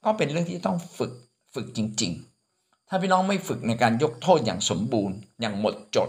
[0.04, 1.12] ก็เป็นเรื่องที่ต้องฝึก
[1.54, 2.12] ฝึกจริง
[2.50, 6.08] ๆ ถ้าพี่น้องไม่ฝึกในการยกโทษอย่างสมบูรณ์ อย่างหมดจด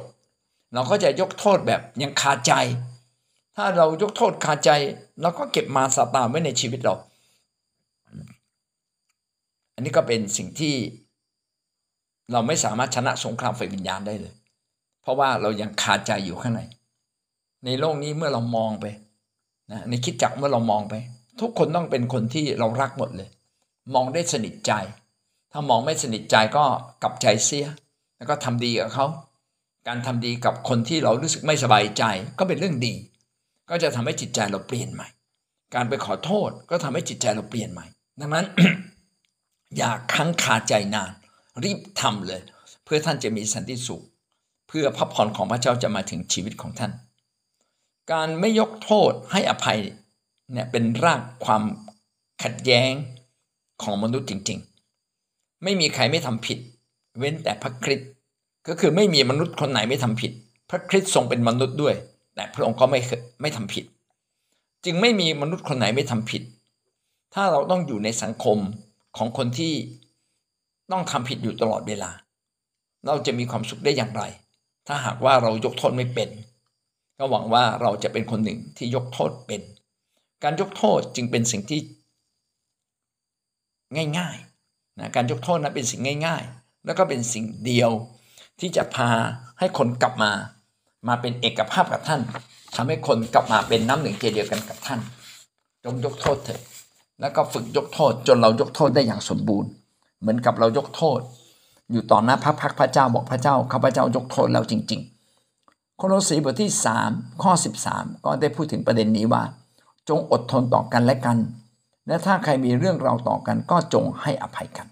[0.74, 2.54] เราก็จะยกโทษแบบยังคาใจ
[3.56, 4.70] ถ้าเรายกโทษคาใจ
[5.22, 6.96] เราก็เก็บมาสตาไว้ในชีวิตเรา
[9.76, 10.76] อันนี้ก็เป็นสิ่งที่
[12.32, 14.34] เราไม่สามารถชนะสงครามไฟวิญญาณได้เลย
[15.02, 16.62] เพราะว่าเรายังคาใจอยู่ข้างใน
[17.66, 18.86] ในโลกนี้เมื่อเรามองไป
[19.72, 20.94] นะในคิดจักเมื่อเรามองไป
[21.42, 23.30] ทุกคนต้องเป็นคนที่เรารักหมดเลย
[23.94, 24.72] มองได้สนิทใจ
[25.52, 26.64] ถ้ามองไม่สนิทใจก็
[27.04, 27.68] กลับใจเสีย
[28.18, 29.06] แล้วก็ทำดีกับเขา
[29.88, 32.04] การทำดีกับคนที่เรารู้สึกไม่สบายใจ
[32.40, 32.94] ก็เป็นเรื่องดี
[33.70, 35.08] ก็จะทำให้จิตใจเราเปลี่ยนใหม่
[35.76, 37.86] การไปขอโทษก็ทำให้จิตใจเราเปลี่ยนใหม่
[38.20, 38.46] ดังนั้น
[39.78, 41.12] อย่าค้างคาใจนาน
[41.64, 42.42] รีบทำเลย
[42.86, 44.04] เพื่อท่านจะมีสันติสุข
[44.68, 46.92] เพื่อพระพรของพระเจ้าจะมาถึงชีวิตของท่าน
[48.12, 49.80] การไม่ยกโทษให้อภัย
[50.52, 51.64] เนี่ยเป็นรากความ
[52.44, 52.92] ขัดแย้ง
[53.84, 54.60] ของมนุษย์จริง
[55.10, 56.58] ๆ ไม่มีใครไม่ทำผิด
[57.20, 58.10] เว้นแต่พระคริสต์
[58.68, 60.32] ก็คือไม่มีมนุษย์คนไหนไม่ทำผิด
[60.70, 61.96] พระคริสต์ทรงเป็นมนุษย์ด้วย
[62.36, 63.00] แต่พระองค์ก็ไม่
[63.42, 63.86] ไม่ทำผิด
[64.86, 66.44] จึงไม่มีมนุษย์คนไหนไม่ทำผิด
[67.34, 68.58] ถ้าเราต้องอยู่ในสังคม
[69.18, 69.74] ของคนที่
[70.92, 72.12] ต้องทำผิดอยู่ตลอดเวลา
[73.08, 74.24] เราจะมีความสุขได้อย่างไร
[74.88, 76.30] ถ้าหากว่าเรายกโทษไม่เป็น
[77.18, 79.62] ก็หวังว่าเราจะเป็นคนหนึ่งที่ยกโทษเป็น
[80.44, 81.80] การยกโทษจึงเป็นสิ่งที่
[84.18, 87.92] ง่ายๆนะการยกโทษนั้นเป็นสิ่งง่าย ๆ แล้วก็เป็นสิ่งเดียว
[88.60, 89.10] ที่จะพา
[89.60, 90.32] ให้คนกลับมา
[91.08, 92.22] มาเป็นเอกภาพกับท่าน
[92.76, 95.00] ทำให้คนกลับมาเป็นน้ำหนึ่งใจเดียวกันกับท่าน
[95.84, 96.62] จงยกโทษเถิด
[97.22, 99.70] แล้วก็ฝึกยกโทษจนเรายกโทษได้อย่างสมบูรณ์
[100.20, 101.20] เหมือนกับเรายกโทษ
[101.92, 105.02] อยู่ต่อหน้าพระพักพระเจ้าบอกพระเจ้าข้าพเจ้ายกโทษแล้วจริง
[105.50, 106.72] ๆ โคโลสีบทที่
[107.06, 107.52] 3 ข้อ
[107.88, 109.44] 13 ก็ได้พูดถึงประเด็นนี้ว่า
[110.10, 111.38] จงอดทนต่อกันและกัน
[112.08, 114.88] และถ้าใครมีเรื่องราวต่อกันก็จงให้อภัยกัน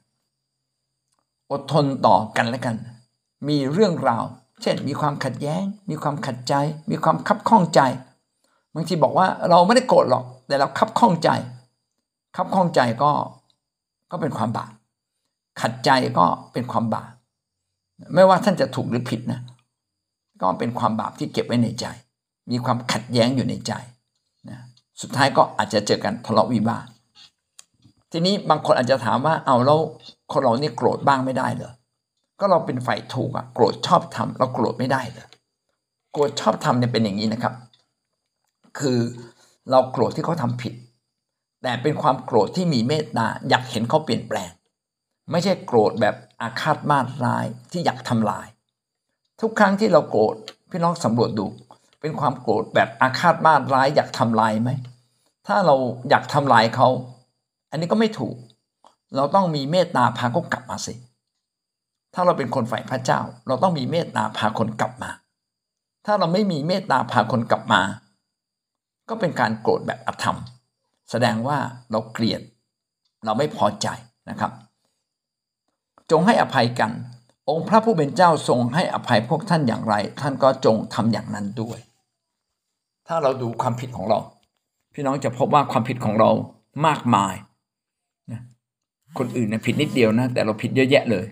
[1.52, 2.76] อดทนต่อกันและกัน
[3.48, 4.24] มีเรื่องราว
[4.62, 6.54] เช่นมีความขัดแย้ง มีความขัดใจ
[6.92, 7.82] มีความคับข้องใจ
[8.74, 11.30] บางทีบอกว่าเราไม่ได้โกรธหรอก แต่เราคับข้องใจ
[12.36, 13.12] คับข้องใจก็
[14.12, 14.72] ก็เป็นความบาป
[15.62, 17.12] ขัดใจก็เป็นความบาป
[18.14, 19.42] ไม่ว่าท่านจะถูกหรือผิดนะ
[20.42, 21.86] ก็เป็นความบาปที่เก็บไว้ในใจ
[22.52, 23.74] มีความขัดแย้งอยู่ในใจ
[24.50, 24.60] นะ
[25.02, 26.86] สุดท้ายก็อาจจะเจอกันทะเลาะวิวาท
[28.12, 29.80] ทีนี้บางคนอาจจะถามว่าเอาแล้ว
[30.32, 31.74] คนเรานี่โกรธบ้างไม่ได้เหรอ
[32.42, 35.28] ก็เราเป็นฝ่ายถูกอะโกรธชอบทำเราโกรธไม่ได้เหรอ
[36.12, 37.54] โกรธชอบทำเนี่ยเป็นอย่างนี้นะครับ
[38.80, 39.00] คือ
[39.70, 40.74] เราโกรธที่เขาทาผิด
[41.64, 44.52] แต่เป็นความโกรธที่มีเมตตาอยากเห็นเขาเปลี่ยนแปลง
[45.32, 48.48] ไม่ใช่โกรธแบบอาฆาตมาร้ายที่อยากทำลาย
[49.42, 50.36] ทุกครั้งที่เราโกรธ
[50.70, 51.46] พี่น้องสำรวจดู
[52.02, 54.70] เป็นความโกรธแบบอาฆาตมาร้าย อยากทำลายไหม
[55.48, 55.76] ถ้าเรา
[56.10, 56.88] อยากทำลายเขา
[57.72, 58.36] อันนี้ก็ไม่ถูก
[59.16, 60.94] เราต้องมีเมตตาพาเขากลับมาสิ
[62.14, 65.12] ถ้าเราเป็นคนฝ่ายพระเจ้า เราต้องมีเมตตาพาคนกลับมา
[66.06, 67.82] ถ้าเราไม่มีเมตตาพาคนกลับมา
[69.10, 70.38] ก็เป็นการโกรธแบบอธรรม
[71.10, 71.58] แสดงว่า
[71.92, 72.42] เราเกลียด
[73.26, 73.88] เราไม่พอใจ
[74.30, 74.52] นะครับ
[76.12, 76.92] จงให้อภัยกัน
[77.50, 81.80] องค์พระผู้เป็นเจ้าทรงให้อภัยพวกท่านอย่างไร ท่านก็จงทำอย่างนั้นด้วย
[83.08, 84.20] ถ้าเราดูความผิดของเรา
[84.94, 86.30] พี่น้องจะพบว่าความผิดของเรา
[86.86, 87.36] มากมาย
[89.18, 91.26] คนอื่นนะผิดนิดเดียวนะ แต่เราผิดเยอะแยะเลย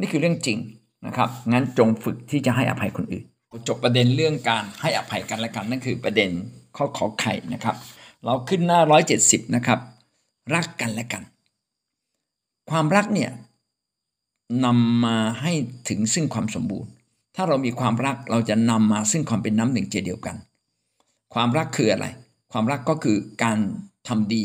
[0.00, 0.58] นี่คือเรื่องจริง
[1.06, 3.24] นะครับ งั้นจงฝึกที่จะให้อภัยคนอื่น
[3.68, 6.30] จบประเด็นเรื่องการให้อภัยกันและกันนั่นคือประเด็น
[6.76, 7.76] ข้อขอไข่นะครับ
[8.24, 9.78] เราขึ้นหน้าร้อยเจ็ดสิบนะครับ
[10.54, 11.22] รักกันและกัน
[12.70, 13.30] ความรักเนี่ย
[14.64, 15.52] นำมาให้
[15.88, 16.90] ถึงซึ่งความสมบูรณ์
[17.36, 20.36] ถ้าเรามีความรักเราจะนำมาซึ่งความเป็นน้ำหนึ่งใจเดียวกัน
[21.34, 22.06] ความรักคืออะไร
[22.52, 23.58] ความรักก็คือการ
[24.08, 24.44] ทำดี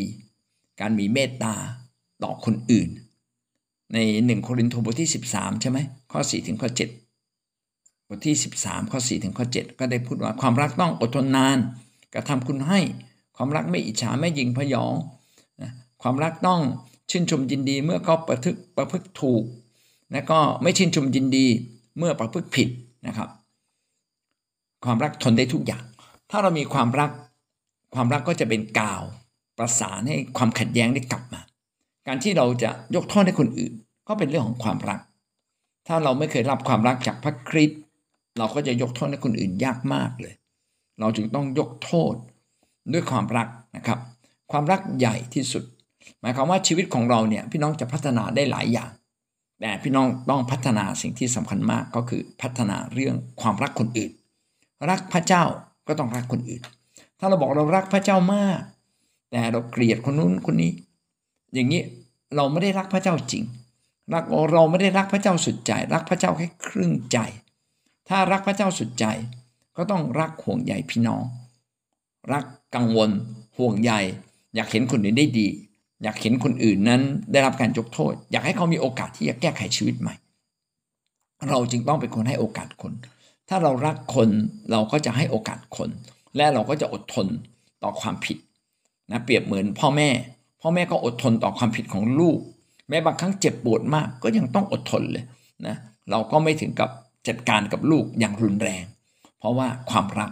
[0.81, 1.53] การมีเมตตา
[2.23, 2.89] ต่อคนอื่น
[3.93, 5.79] ในหนึ่งโครินธ์บทที่ 13 ใช่ไหม
[6.11, 6.69] ข้อ 4 ถึงข้อ
[7.35, 11.57] 7 บทที่ 13 ข้อ 4 ถึงข้อ 7 ก็ได้พูดว่าความรักต้องอดทนนาน
[12.13, 12.79] กระทำคุณให้
[13.37, 14.93] ความรักไม่อิจฉาไม่ยิงพยอง
[16.01, 16.61] ความรักต้อง
[17.09, 19.43] ชื่นชมยินดีเมื่อเขาประทึกประพฤติถูก
[20.11, 21.45] และก็ไม่ชื่นชมยินดี
[21.97, 22.69] เมื่อประพฤติผิด
[23.07, 23.29] นะครับ
[24.85, 25.83] ความรักทนได้ทุกอย่าง
[26.29, 27.11] ถ้าเรามีความรัก
[27.95, 29.03] ความรักก็จะเป็นกาว
[29.57, 31.41] ประสานให้ความขัดแย้งได้กลับมา
[32.07, 33.73] การที่เราจะยกโทษให้คนอื่น
[34.07, 34.99] ก็เป็นเรื่องของความรัก
[35.87, 37.79] ถ้าเราไม่เคยรับความรักจากพระคริสต์
[38.37, 40.33] เราก็จะยกโทษให้คนอื่นยากมากเลย
[40.99, 42.13] เราจึงต้องยกโทษ
[42.93, 43.99] ด้วยความรักนะครับ
[44.51, 45.63] ความรักใหญ่ที่สุด
[46.21, 48.91] หมายความว่าชีวิตของเราเนี่ยพี่น้องจะพัฒนาได้หลายอย่าง
[49.59, 54.11] แต่พี่น้องต้องพัฒนาสิ่งที่สำคัญมากก็คือพัฒนาเรื่องความรักคนอื่น
[54.89, 55.43] รักพระเจ้า
[55.87, 56.61] ก็ต้องรักคนอื่น
[57.19, 58.59] ถ้าเราบอกเรารักพระเจ้ามาก
[59.31, 60.71] แต่เราเกลียดคนนู้นคนนี้
[61.53, 61.81] อย่างนี้
[62.35, 63.43] เราไม่ได้รักพระเจ้าจริง
[64.13, 67.17] รักเราไม่ได้รักพระเจ้าสุดใจ รักพระเจ้าแค่ครึ่งใจ
[68.09, 69.05] ถ้ารักพระเจ้าสุดใจ
[69.77, 71.23] ก็ต้องรักห่วงใยพี่น้อง
[72.33, 73.09] รักกังวล
[73.57, 73.91] ห่วงใย
[74.55, 75.47] อยากเห็นคนอื่นได้ดี
[76.03, 80.15] อยากเห็นคนอื่นนั้นได้รับการยกโทษ อยากให้เขามีโอกาสที่จะแก้ไขชีวิตใหม่
[81.49, 82.93] เราจึงต้องเป็นคนให้โอกาสคน
[83.49, 84.29] ถ้าเรารักคน
[84.71, 85.89] เราก็จะให้โอกาสคน
[86.35, 87.27] และเราก็จะอดทน
[87.83, 88.37] ต่อความผิด
[89.11, 90.09] นะเปรียบเหมือนพ่อแม่
[90.61, 92.39] พ่อแม่ก็อดทนต่อความผิดของลูก
[92.89, 95.23] แม้บางครั้งเจ็บปวดมากก็ยังต้องอดทนเลย
[95.67, 95.75] นะ
[96.09, 96.89] เราก็ไม่ถึงกับ
[97.27, 98.83] จัดการกับลูกอย่างรุนแรง
[99.39, 100.31] เพราะว่าความรัก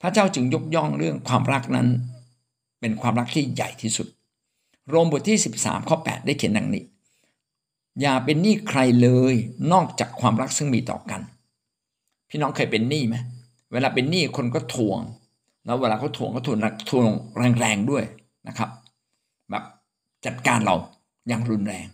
[0.00, 1.88] พระเจ้าจึงยกย่องเรื่องความรักนั้น
[2.80, 4.06] เป็นความรักที่ใหญ่ที่สุด
[4.88, 6.84] โรมบทที่ 13ข้อ8ได้เขียนดังนี้
[8.00, 9.34] อย่าเป็นหนี้ใครเลย
[9.72, 11.20] นอกจากความรักซึ่งมีต่อกัน
[12.30, 13.16] พี่น้องเคยเป็นหนี้ไหม
[13.72, 14.98] เวลาเป็นหนี้คนก็ทวง
[15.64, 16.58] แล้วเวลาเขาทวงเขาทวง
[16.90, 17.04] ทวง
[17.58, 18.04] แรงๆด้วย
[18.48, 18.70] นะครับ
[19.50, 19.64] แบบ
[20.26, 20.76] จัดการเรา
[21.28, 21.86] อย่างรุนแรง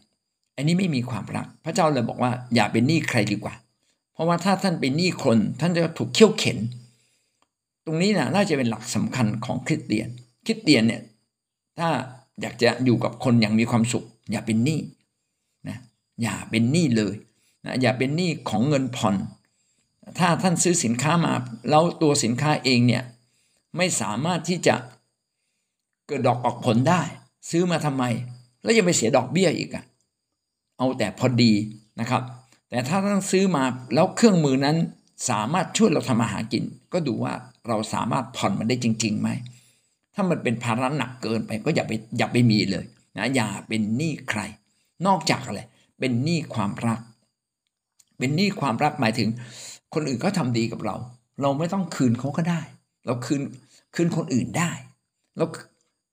[0.56, 3.54] อันนี้ไม่มีความรัก พระเจ้าเลยบอกว่าอย่าเป็นหนี้ใครดีกว่า
[4.12, 6.58] เพราะว่าถ้าท่านเป็นหนี้คนท่านจะถูกเขี่ยวเข็น
[7.84, 10.08] ตรงนี้นะน่าจะเป็นหลักสำคัญของคริสเตียน
[10.44, 11.02] คริสเตียนเนี่ย
[11.78, 11.88] ถ้า
[12.40, 14.80] อยากจะอยู่กับคนอย่างมีความสุข อย่าเป็นหนี้
[15.68, 15.78] นะ
[16.22, 17.14] อย่าเป็นหนี้เลย
[17.64, 19.16] นะอย่าเป็นหนี้ของเงินผ่อน
[20.18, 21.32] ถ้าท่านซื้อสินค้ามา
[21.70, 23.02] แล้วตัวสินค้าเองเนี่ย
[23.76, 24.74] ไม่สามารถที่จะ
[26.06, 27.02] เกิดดอกออกผลได้
[27.50, 28.04] ซื้อมาทำไม
[28.62, 29.84] แล้วยังไปเสียดอกเบี้ยอีกอะ
[30.78, 31.52] เอาแต่พอดี
[32.00, 32.22] นะครับ
[32.70, 34.76] แต่ถ้าท่านซื้อมาแล้วเครื่องมือนั้น
[35.30, 37.32] สามารถช่วยเราทำอาหารกิน ก็ดูว่า
[37.68, 39.28] เราสามารถผ่อนมันได้จริงๆไหม
[40.14, 42.84] ถ้ามันเป็นภาระหนักเกินไปก็อย่าไปอย่าไปมีเลย
[43.18, 44.40] นะอย่าเป็นหนี้ใคร
[45.06, 45.60] นอกจากอะไร
[45.98, 47.00] เป็นหนี้ความรัก
[48.18, 49.28] เป็นหนี้ความรักหมายถึง
[49.94, 50.96] คนอื่นเขาทาดีกับเรา
[51.42, 52.60] เราไม่ต้องคืนเขาก็ได้
[53.06, 53.40] เราคืน
[53.94, 54.70] คืนคนอื่นได้
[55.36, 55.48] แล้ว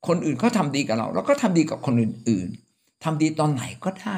[0.08, 4.18] คนอื่นเขาทาดีกับเราเราก็ทำดีกับคนอื่นๆทำดีตอนไหนก็ได้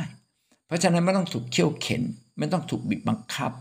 [0.67, 2.01] เพราะฉะนั้นไม่ต้องถูกเขี่ยวเข็น
[2.37, 3.51] ไม่ต้องถูกบีบบังคับ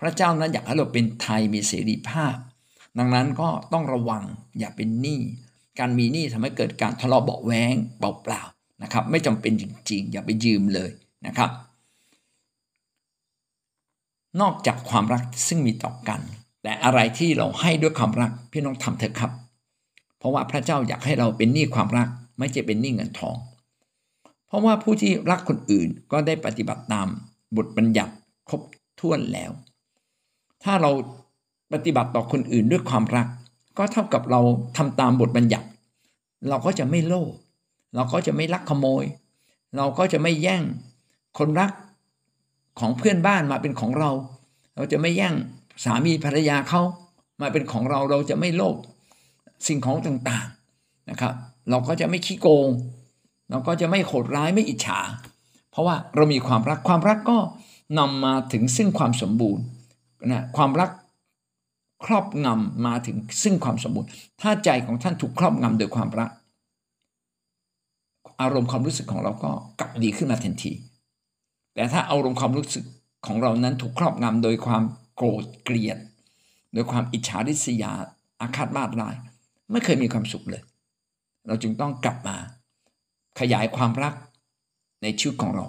[0.00, 2.36] พระเจ้านั้นอยากให้เราเป็นไทยมีเสรีภาพ
[2.98, 4.24] ดังนั้นก็ต้องระวัง
[4.58, 5.20] อย่าเป็นหนี้
[5.78, 10.90] การมีหนี้ทำให้เกิดการทะเลาะเบาแวงเปล่าๆนะครับ ไม่จำเป็นจริงๆ อย่าไปยืมเลย
[11.26, 11.50] นะครับ
[14.40, 16.20] นอกจากความรักซึ่งมีต่อกัน
[16.62, 19.32] แต่อะไรที่เราให้ด้วยความรักพี่น้องทำเถอะครับ
[20.18, 23.36] เพราะว่าพระเจ้าอยากให้เราเป็นหนี้ความรัก ไม่ใช่เป็นหนี้เงินทอง
[24.46, 27.06] เพราะว่าผู้ที่รักคนอื่นก็ได้ปฏิบัติตาม
[27.56, 28.12] บทบัญญัติ
[28.48, 28.62] ครบ
[29.00, 29.50] ถ้วนแล้ว
[30.64, 30.90] ถ้าเรา
[31.72, 33.26] ปฏิบัติต่อคนอื่นด้วยความรัก
[33.78, 34.40] ก็เท่ากับเรา
[34.76, 35.68] ทำตามบทบัญญัติ
[36.48, 37.32] เราก็จะไม่โลภ
[37.94, 39.04] เราก็จะไม่ลักขโมย
[39.76, 40.62] เราก็จะไม่แย่ง
[41.38, 41.70] คนรัก
[42.80, 44.10] ของเพื่อนบ้านมาเป็นของเรา
[44.76, 45.34] เราจะไม่แย่ง
[45.84, 46.82] สามีภรรยาเขา
[47.40, 48.76] มาเป็นของเราเราจะไม่โลภ
[49.66, 51.32] สิ่งของต่างๆนะครับ
[51.70, 52.68] เราก็จะไม่ขี้โกง
[53.50, 55.00] เราก็จะไม่โหดร้ายไม่อิจฉา
[55.70, 57.38] เพราะว่าเรามีความรักความรักก็
[57.98, 59.64] นำมาถึงซึ่งความสมบูรณ์
[60.30, 60.90] นะความรัก
[62.04, 66.30] ครอบงำมาถึงซึ่งความสมบูรณ์ ถ้าใจของท่านถูกครอบงำโดยความรัก
[68.40, 70.72] อารมณ์ความรู้สึกของเราก็กลับดีขึ้นมาทันที
[71.74, 72.84] แต่ถ้าอารมณ์ความรู้สึก
[73.26, 74.82] ของเรานั้นถูกครอบงำโดยความ
[75.16, 75.98] โกรธเกลียด
[76.72, 77.92] โดยความอิจฉาริษยา
[78.40, 79.16] อาฆาตมาดร้าย
[79.72, 80.62] ไม่เคยมีความสุขเลย
[81.46, 82.36] เราจึงต้องกลับมา
[83.40, 84.14] ขยายความรัก
[85.02, 85.64] ในชีวิตของเรา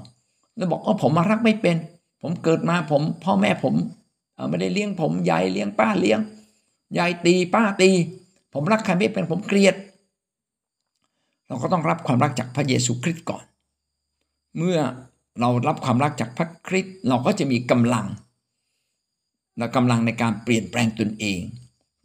[0.58, 1.78] แล้วบอกว่าผมมารักไม่เป็น
[2.22, 3.76] ผมเกิดมาผมพ่อแม่ผม
[4.50, 6.20] ไม่ได้เลี้ยงผมยายเลี้ยงป้าเลี้ยง
[6.98, 7.90] ยายตีป้าตี
[8.54, 9.76] ผมรักใครไม่เป็นผมเกลียด
[11.48, 13.44] เราก็ต้องรับความรักจากพระเยซูคริสต์ก่อน
[14.58, 14.80] เมื่อ
[15.40, 18.08] เรารับความรักจากพระคริสต์เราก็จะมีกำลัง
[19.58, 21.40] และกำลังในการเปลี่ยนแปลงตนเอง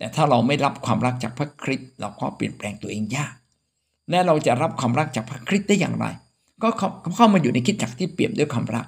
[0.03, 3.35] แต่ถ้าเราไม่รับความรักจากพระคริสต์เราก็เปลี่ยนแปลงตัวเองยาก
[4.11, 6.07] และเราจะรับความรักจากพระคริสต์ได้อย่างไร
[6.63, 6.69] ก็
[7.17, 8.87] เข้ามาอยู่ในคิดจักที่เปี่ยมด้วยความรัก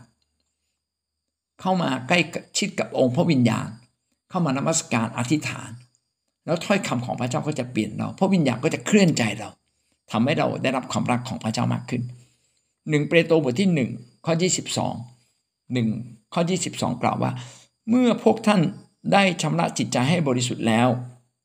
[1.60, 2.18] เข้ามาใกล้
[2.58, 3.68] ชิดกับองค์พระวิญญาณ
[4.30, 5.70] เข้ามานมัสการอธิษฐาน
[6.44, 9.48] แล้วถ้อยคำของพระเจ้าก็จะเปลี่ยนเรา พระวิญญาณก็จะเคลื่อนใจเรา
[10.10, 12.02] ทำให้เราได้รับความรักของพระเจ้ามากขึ้น
[12.90, 13.90] หนึ่งเปโตรบทที่หนึ่ง
[14.24, 14.34] ข้อ
[15.20, 17.32] 22 1ข้อ22กล่าวว่า
[17.88, 18.60] เมื่อพวกท่าน
[19.12, 20.88] ได้ชำระจิตใจให้บริสุทธิ์แล้ว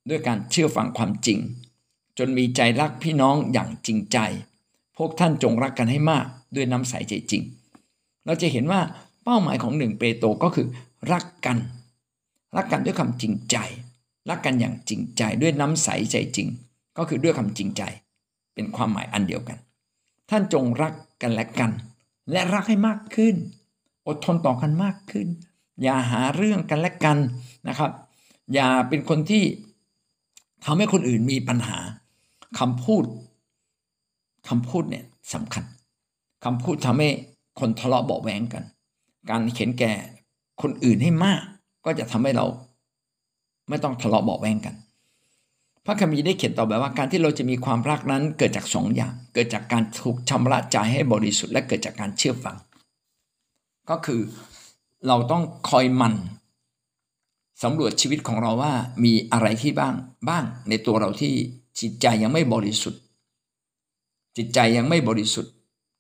[0.10, 1.40] ด้วยการเชื่อฟังความจริง
[2.18, 4.18] จนมีใจรักพี่น้องอย่างจริงใจ
[4.98, 7.44] พวกท่านจงรักกันให้มากด้วยน้ำใสใจจริง
[8.26, 8.82] เราจะเห็นว่า
[9.24, 10.68] เป้าหมายของหนึ่งเปโตรก็คือ
[11.12, 11.58] รักกัน
[12.56, 13.58] รักกันด้วยความจริงใจ
[14.30, 16.48] รักกันอย่างจริงใจด้วยน้ำใสใจจริง
[16.98, 17.84] ก็คือด้วยความจริงใจ
[18.54, 19.58] เป็นความหมายอันเดียวกัน
[20.30, 21.72] ท่านจงรักกันและกัน
[22.32, 23.36] และรักให้มากขึ้น
[24.08, 25.28] อดทนต่อกันมากขึ้น
[25.84, 27.18] อย่าหาเรื่องกันและกัน
[27.70, 27.92] นะครับ
[28.54, 29.44] อย่าเป็นคนที่
[30.66, 31.78] ทำให้คนอื่นมีปัญหา
[32.60, 33.04] คำพูด
[34.50, 35.64] คำพูดเนี่ยสำคัญ
[36.46, 37.10] คำพูดทำให้
[37.60, 38.64] คนทะเลาะเบาแวงกัน
[39.30, 39.94] การเข็นแก่
[40.62, 41.42] คนอื่นให้มาก
[41.86, 42.46] ก็จะทำให้เรา
[43.70, 44.76] ไม่ต้องทะเลาะเบาแวงกัน
[45.86, 52.58] พระคัมภีร์ได้เขียนต่อไปว่าการที่เราจะมีความรักนั้นเกิดจากสองอย่าง เกิดจากการถูกชำระใจให้บริสุทธิ์และเกิดจากการเชื่อฟัง
[53.90, 54.22] ก็คือ
[55.08, 56.14] เราต้องคอยมัน
[57.64, 59.94] สำรวจชีวิตของเราว่ามีอะไรที่บ้าง
[60.30, 61.34] บ้างในตัวเราที่
[61.80, 63.02] จิตใจยังไม่บริสุทธิ์
[64.38, 65.52] จิตใจยังไม่บริสุทธิ์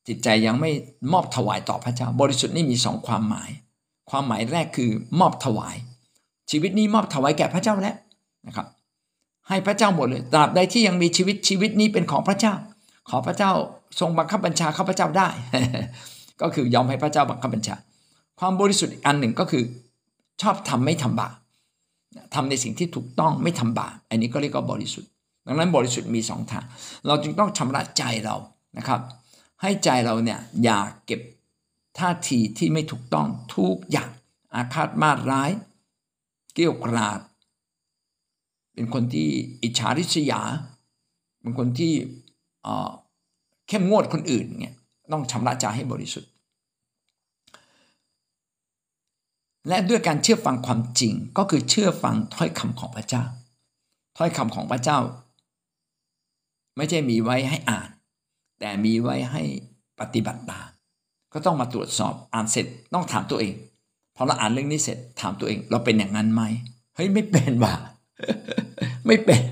[0.07, 0.71] จิตใจยังไม่
[1.13, 3.49] มอบถวายต่อพระเจ้า บริสุทธิ์นี่มีสองความหมาย
[4.09, 5.75] ความหมายแรกคือมอบถวาย
[6.51, 7.95] ชีวิตนี้มอบถวายแก่พระเจ้าแล้ว
[8.47, 8.67] นะครับ
[9.47, 12.53] ให้พระเจ้าหมดเลยตราบใดที่ยังมีชีวิตชีวิตนี้เป็นของพระเจ้า
[13.09, 13.51] ขอพระเจ้า
[13.99, 15.29] ทรงบังคับบัญชาข้าพระเจ้าได้
[16.41, 17.75] ก็คือยอมให้พระเจ้าบังคับบัญชา
[18.39, 19.63] ความบริสุทธิ์อีกอันหนึ่งก็คือ
[20.41, 21.33] ชอบทำไม่ทำบาป
[22.33, 25.11] ทำในสิ่งที่ถูกต้องไม่ทำบาปอันนี้ก็เรียกว่าบริสุทธิ์
[25.47, 26.65] ดังนั้นบริสุทธิ์มีสองทาง
[27.07, 28.35] เราจึงต้องชำระใจเรา
[28.77, 29.01] นะครับ
[29.61, 31.21] ให้ใจเราเนี่ยอย่าเก็บ
[31.99, 34.09] ท่าทีที่ไม่ถูกต้องทุกอย่าง
[34.53, 35.51] อาฆาตมาร้าย
[36.55, 37.19] เกี่ยวกราด
[38.73, 39.27] เป็นคนที่
[39.63, 40.41] อิจฉาริษยา
[41.41, 41.93] เป็นคนที่
[43.67, 44.75] เข้มงวดคนอื่นเนี่ย
[45.11, 46.29] ต้องชำระใจให้บริสุทธิ์
[49.69, 53.23] และด้วยการเชื่อฟังความจริงก็คือเชื่อฟังถ้อยคำของพระเจ้า
[54.17, 54.99] ถ้อยคำของพระเจ้า
[56.77, 57.89] ไม่ใช่มีไว้ให้อ่าน
[58.59, 59.41] แต่มีไว้ให้
[59.99, 60.69] ปฏิบัติตาม
[61.33, 63.53] ก็ต้องมาตรวจสอบอ่านเสร็จต้องถามตัวเอง
[64.15, 66.43] พอเราอ่านเรื่องนี้เสร็จถามตัวเอง เราเป็นอย่างนั้นไหม
[66.95, 67.73] เฮ้ยไม่เป็นว่ะ
[69.07, 69.43] ไม่เป็น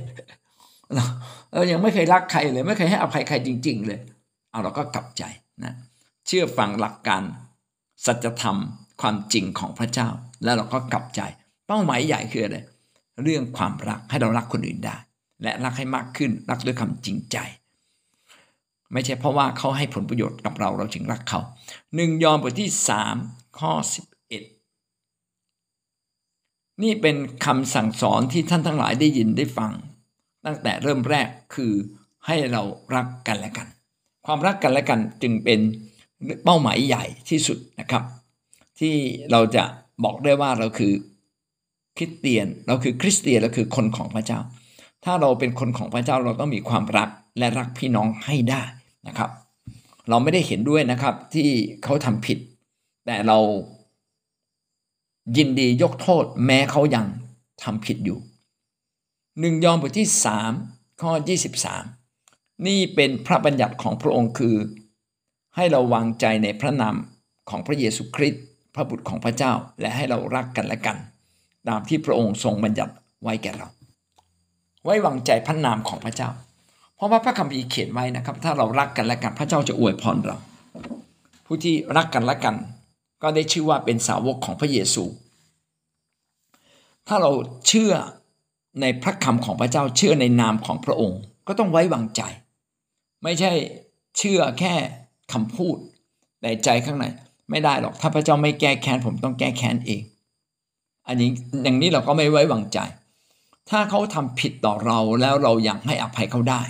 [1.53, 3.99] เรายังไม่เคยรักใครเลย ไม่เคยให้อภัยใครจริง ๆ เลย
[4.51, 5.23] เอาเราก็กลับใจ
[5.63, 5.73] นะ
[6.27, 7.21] เชื่อฟังหลักการ
[8.05, 8.57] สัจธรรม
[9.01, 10.09] ความจริงของพระเจ้า
[10.43, 11.21] แล้วเราก็กลับใจ
[11.67, 12.57] เป้าหมายใหญ่คืออะไร
[13.23, 14.95] เรื่องความรักให้เรารักคนอื่นได้
[15.43, 17.37] และรักให้มากขึ้นรักด้วยคำจริงใจ
[18.93, 21.39] ไม่ใช่เพราะว่าเขาให้ผลประโยชน์กับเราเราจึงรักเขา
[21.95, 23.15] หนึ่งยอห์นบทที่สาม
[23.59, 24.43] ข้อสิบเอ็ด
[26.83, 29.71] นี่เป็นคำสั่งสอนที่ท่านทั้งหลายได้ยินได้ฟัง
[30.45, 31.73] ตั้งแต่เริ่มแรกคือ
[32.25, 32.61] ให้เรา
[32.95, 33.67] รักกันและกัน
[34.25, 35.59] ความรักกันและกันจึงเป็น
[36.43, 38.03] เป้าหมายใหญ่ที่สุดนะครับ
[38.79, 38.95] ที่
[39.31, 39.63] เราจะ
[40.03, 40.93] บอกได้ว่าเราคือ
[41.97, 44.39] คริสเตียน เราคือคริสเตียนเราคือคนของพระเจ้า
[45.05, 48.63] ถ้าเราเป็นคนของพระเจ้าเราต้องมีความรักและรักพี่น้องให้ได้
[49.07, 49.29] นะครับ
[50.09, 51.47] เราไม่ได้เห็นด้วยนะครับที่
[51.83, 52.37] เขาทำผิด
[53.05, 53.39] แต่เรา
[55.37, 57.05] ยินดียกโทษแม้เขายัง
[57.63, 58.19] ทำผิดอยู่
[59.39, 60.51] หนึ่งยอห์นบทที่สาม
[61.01, 61.11] ข้อ
[61.89, 64.55] 23 นี่เป็นพระบัญญัติของพระองค์คือ
[65.55, 66.95] ให้เราวางใจในพระนาม
[67.49, 68.43] ของพระเยซูคริสต์
[68.77, 70.97] พระบุตรของพระเจ้าและให้เรารักกันและกัน
[71.67, 73.67] ตามที่พระองค์ทรงบัญญัติไว้แก่เรา
[74.83, 76.29] ไว้วางใจพระนามของพระเจ้า
[76.95, 80.37] เพราะว่าพระคัมภีร์เขียนไว้นะครับ ถ้าเรารักกันและกันพระเจ้าจะอวยพรเรา
[81.45, 82.55] ผู้ที่รักกันและกัน
[83.23, 85.03] ก็ได้ชื่อว่าเป็นสาวกของพระเยซู
[87.07, 87.31] ถ้าเรา
[87.67, 87.93] เชื่อ
[88.81, 92.21] ในพระคำของพระเจ้าเชื่อในนามของพระองค์ ก็ต้องไว้วางใจ
[93.23, 93.51] ไม่ใช่
[94.17, 94.73] เชื่อแค่
[95.33, 95.77] คำพูด
[96.41, 97.05] แต่ใจข้างใน
[97.49, 100.01] ไม่ได้หรอกถ้าพระเจ้าไม่แก้แค้นผมต้องแก้แค้นเอง
[101.07, 101.29] อันนี้
[101.63, 102.79] อย่างนี้เราก็ไม่ไว้วางใจ
[103.69, 106.61] ถ้าเขาทำผิดต่อเราแล้วเรายังให้อภัยเขาได้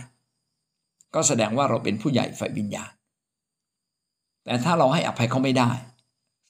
[1.15, 2.91] ก็แสดงว่าเราเป็นผู้ใหญ่ฝ่ายวิญญาณ
[4.43, 5.71] แต่ถ้าเราให้อภัยเขาไม่ได้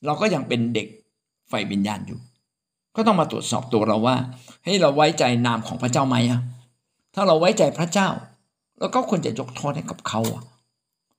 [0.05, 0.87] เราก็ยังเป็นเด็ก
[1.51, 2.19] ฝ่ายวิญญาณอยู่
[2.95, 4.15] ก็ต้องมาตรวจสอบตัวเราว่า
[4.65, 6.41] ให้เราไว้ใจนามของพระเจ้าไหมอะ
[7.15, 8.09] ถ้าเราไว้ใจพระเจ้า
[8.79, 10.43] เราก็ควรจะยกโทษให้กับเขาอะ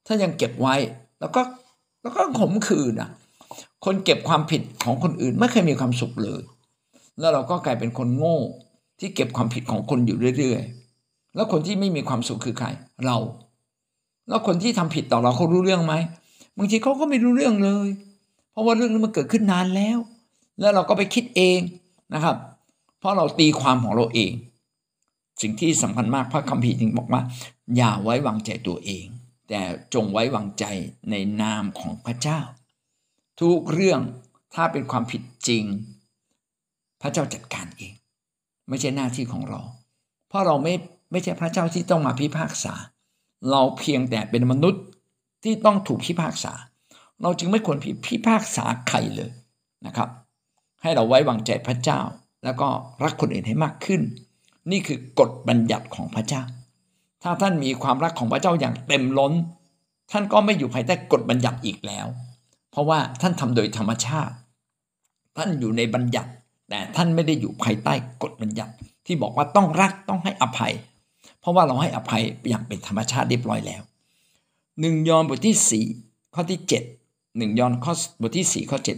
[0.06, 0.74] ถ้ายังเก็บไว้
[1.20, 1.40] แล้วก็
[2.08, 3.10] แล้วก็ขมขื่นอะ
[3.84, 6.42] คนเก็บความผิดของคนอื่นไม่เคยมีความสุขเลย
[7.18, 8.38] แล้วเราก็กลายเป็นคนโง่
[9.00, 12.68] ที่เก็บความผิดของคนอยู่เรื่อยๆ แล้วคนที่ไม่มีความสุขคือใคร
[13.06, 13.16] เรา
[14.28, 15.94] แล้วคนที่ทำผิดต่อเราเขารู้เรื่องไหม
[16.58, 17.88] บางทีเขาก็ไม่รู้เรื่องเลย
[18.52, 19.98] เพราะว่าเรื่องนี้มันเกิดขึ้นนานแล้ว
[20.60, 21.60] แล้วเราก็ไปคิดเอง
[22.14, 22.36] นะครับ
[22.98, 24.32] เพราะเราตีความของเราเอง
[25.42, 27.22] สิ่งที่สำคัญมากพระคัมภีร์จึงบอกว่า
[27.76, 29.06] อย่าไว้วางใจตัวเอง
[29.48, 29.60] แต่
[29.94, 30.64] จงไว้วางใจ
[31.10, 32.40] ในนามของพระเจ้า
[33.40, 34.00] ทุกเรื่อง
[34.54, 35.64] ถ้าเป็นความผิดจริง
[37.02, 37.94] พระเจ้าจัดการเอง
[38.68, 39.60] ไม่ใช่หน้าที่ของเรา
[40.28, 40.74] เพราะเราไม่
[41.10, 42.74] ไม่ใช่พระเจ้าที่ต้องมาพิพากษา
[43.50, 44.82] เราเพียงแต่เป็นมนุษย์
[45.44, 46.52] ที่ต้องถูกพิพากษา
[47.22, 49.30] เราจึงไม่ควรพิพากษาใครเลย
[49.86, 50.08] นะครับ
[50.82, 52.00] ให้เราไว้วางใจพระเจ้า
[52.44, 52.68] แล้วก็
[53.02, 54.02] รักคนอื่นให้มากขึ้น
[54.70, 56.42] นี่คือกฎบัญญัติของพระเจ้า
[57.22, 59.32] ถ้าท่านมีความรักของพระเจ้าอย่างเต็มล้น
[60.10, 62.06] ท่านก็ไม่อยู่ภายใต้กฎบัญญัติอีกแล้ว
[62.70, 64.34] เพราะว่าท่านทำโดยธรรมชาติ
[65.36, 66.30] ท่านอยู่ในบัญญัติ
[66.68, 68.72] แต่ท่านไม่ได้อยู่ภายใต้กฎบัญญัติ
[69.06, 70.72] ที่บอกว่าต้องรักต้องให้อภัย
[71.40, 73.82] เพราะว่าเราให้อภัยอย่างเป็นธรรมชาติเรียบร้อยแล้ว
[74.80, 75.86] หนึ่งยอห์นบทที่สี่
[76.34, 76.82] ข้อที่เจ็ด
[77.38, 77.92] หนึ่งยอห์นข้อ
[78.22, 78.96] บทที่สี่ข้อเจ็ด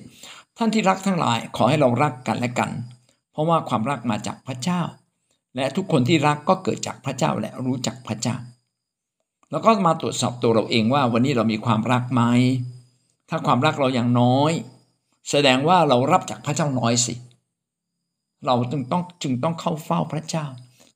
[0.58, 2.70] ท่านที่รักทั้งหลายขอให้เรารักกันและกัน
[3.32, 4.80] เพราะว่าความรักมาจากพระเจ้า
[5.56, 8.36] และทุกคนที่รักก็เกิดจากพระเจ้าและรู้จักพระเจ้า
[9.50, 12.22] แล้วก็มาตรวจสอบตัวเราเองว่าวันนี้เรามีความรักไหม
[13.28, 14.52] ถ้าความรักเรายังน้อย
[15.30, 17.14] แสดงว่าเรารับจากพระเจ้าน้อยสิ
[18.46, 20.46] เราจึงต้องจึงต้องเข้าเฝ้าพระเจ้า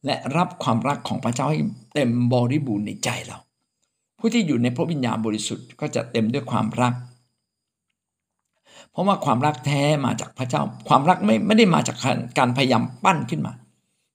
[0.07, 1.61] และรับความรักของพระเจ้าให้
[1.95, 3.39] เต็มบริบูรณ์ในใจเรา
[4.19, 6.95] ผู้ที่อยู่ในพระวิญญาณบริสุทธิ์ก็จะเต็มด้วยความรัก
[8.91, 11.97] เพราะว่าความรักแท้มาจากพระเจ้า ความรักไม่ไม่ได้มาจาก
[12.39, 13.53] การพยายามปั้นขึ้นมา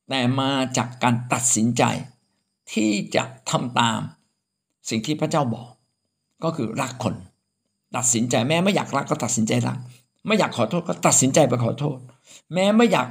[0.10, 1.84] แต่มาจากการตัดสินใจ
[2.74, 4.00] ที่จะทำตาม
[4.90, 5.70] สิ่งที่พระเจ้าบอก
[6.44, 7.16] ก็คือรักคน
[7.96, 9.78] ตัดสินใจแม้ไม่อยากรักก็ตัดสินใจรัก
[10.28, 11.98] ไม่อยากขอโทษก็ตัดสินใจไปขอโทษ
[12.54, 13.08] แม้ไม่อยาก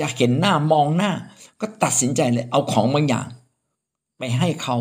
[0.00, 1.12] จะเห็นหน้ามองหน้า
[1.60, 3.26] ก็ตัดสินใจเลยเอาของบางอย่าง
[4.18, 4.76] ไปให้เขา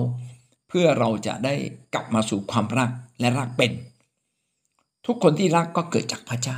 [0.67, 1.53] เพื่อเราจะได้
[1.93, 2.89] กลับมาสู่ความรัก
[3.19, 3.71] และรักเป็น
[5.05, 6.57] ทุกคนที่รักก็เกิดจากพระเจ้า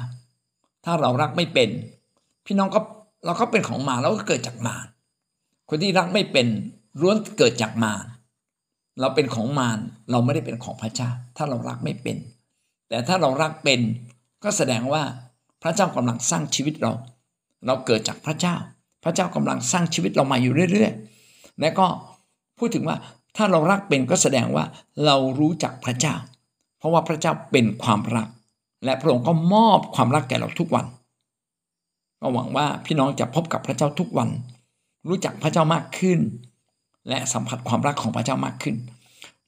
[0.85, 1.69] ถ้าเรารักไม่เป็น
[2.45, 2.79] พี่น้องก็
[3.25, 4.87] เราก็เป็นของมาแล้วก็เกิดจากมาร
[5.69, 6.47] คนที่รักไม่เป็น
[7.01, 8.05] ล้วนเกิดจากมาร
[8.99, 9.79] เราเป็นของมาร
[10.11, 12.17] เราไม่ได้เป็นของพระเจ้า ถ้าเรารักไม่เป็น
[12.89, 13.79] แต่ถ้าเรารักเป็น
[14.43, 15.03] ก็แสดงว่า
[15.63, 16.93] พระเจ้ากำลังสร้างชีวิตเรา
[17.65, 18.55] เราเกิดจากพระเจ้า
[19.03, 21.87] พระเจ้ากำลังสร้างชีวิตเรามาอยู่เรื่อยๆ และก็
[22.57, 22.97] พูดถึงว่า
[23.37, 24.65] ถ้าเรารักเป็นก็แสดงว่า
[25.05, 26.15] เรารู้จักพระเจ้า
[26.77, 28.27] เพราะว่าพระเจ้าเป็นความรัก
[28.85, 30.85] และพระองค์ก็มอบความรักแก่เราทุกวัน
[32.21, 34.29] ก็หวังว่าพี่น้องจะพบกับพระเจ้าทุกวัน
[35.07, 36.19] รู้จักพระเจ้ามากขึ้น
[37.09, 38.75] และสัมผัสความรักของพระเจ้ามากขึ้น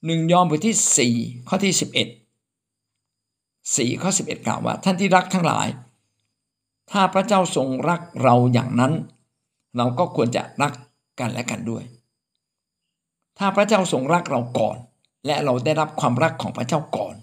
[0.06, 1.14] หนึ่งยอห์นบทที่สี่
[1.48, 2.08] ข้อที่สิบเอ็ด
[3.76, 5.66] สี่ข้อสิบเอ็ดกล่าวว่า ท่านที่รักทั้งหลาย
[6.90, 8.92] ถ้าพระเจ้าทรงรักเราอย่างนั้น
[9.76, 10.72] เราก็ควรจะรัก
[11.20, 11.84] กันและกันด้วย
[13.38, 14.76] ถ้าพระเจ้าทรงรักเราก่อน
[15.26, 17.14] และเราได้รับความรักของพระเจ้าก่อน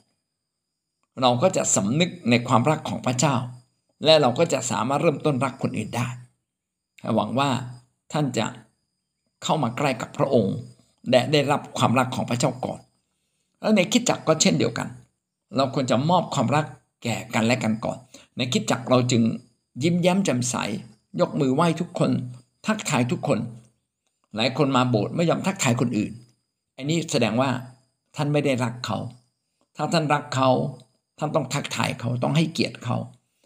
[1.21, 3.35] เราก็จะสำนึกในความรักของพระเจ้า
[4.03, 6.07] และเราก็จะสามารถเริ่มต้นรักคนอื่นได้
[7.15, 7.49] หวังว่า
[8.13, 8.45] ท่านจะ
[9.43, 10.55] เข้ามาใกล้กับพระองค์
[11.11, 12.79] และได้รับความรักของพระเจ้าก่อน
[13.61, 14.87] แล้วในคิดจักก็เช่นเดียวกัน
[15.55, 16.65] เราควรจะมอบความรัก
[17.03, 17.97] แก่กันและกันก่อน
[18.37, 19.23] ในคิดจักเราจึง
[19.83, 20.55] ยิ้มแย้มแจ่มใส
[21.19, 22.11] ยกมือไหว้ทุกคน
[22.67, 23.39] ทักทายทุกคน
[24.35, 26.11] หลายคนมาโบสถ์ไม่ยอมทักทายคนอื่น
[26.77, 27.49] อันนี้แสดงว่า
[28.15, 28.97] ท่านไม่ได้รักเขา
[29.75, 30.49] ถ้าท่านรักเขา
[31.17, 32.97] ท่านต้องทักทายเขาต้องให้เกียรติเขา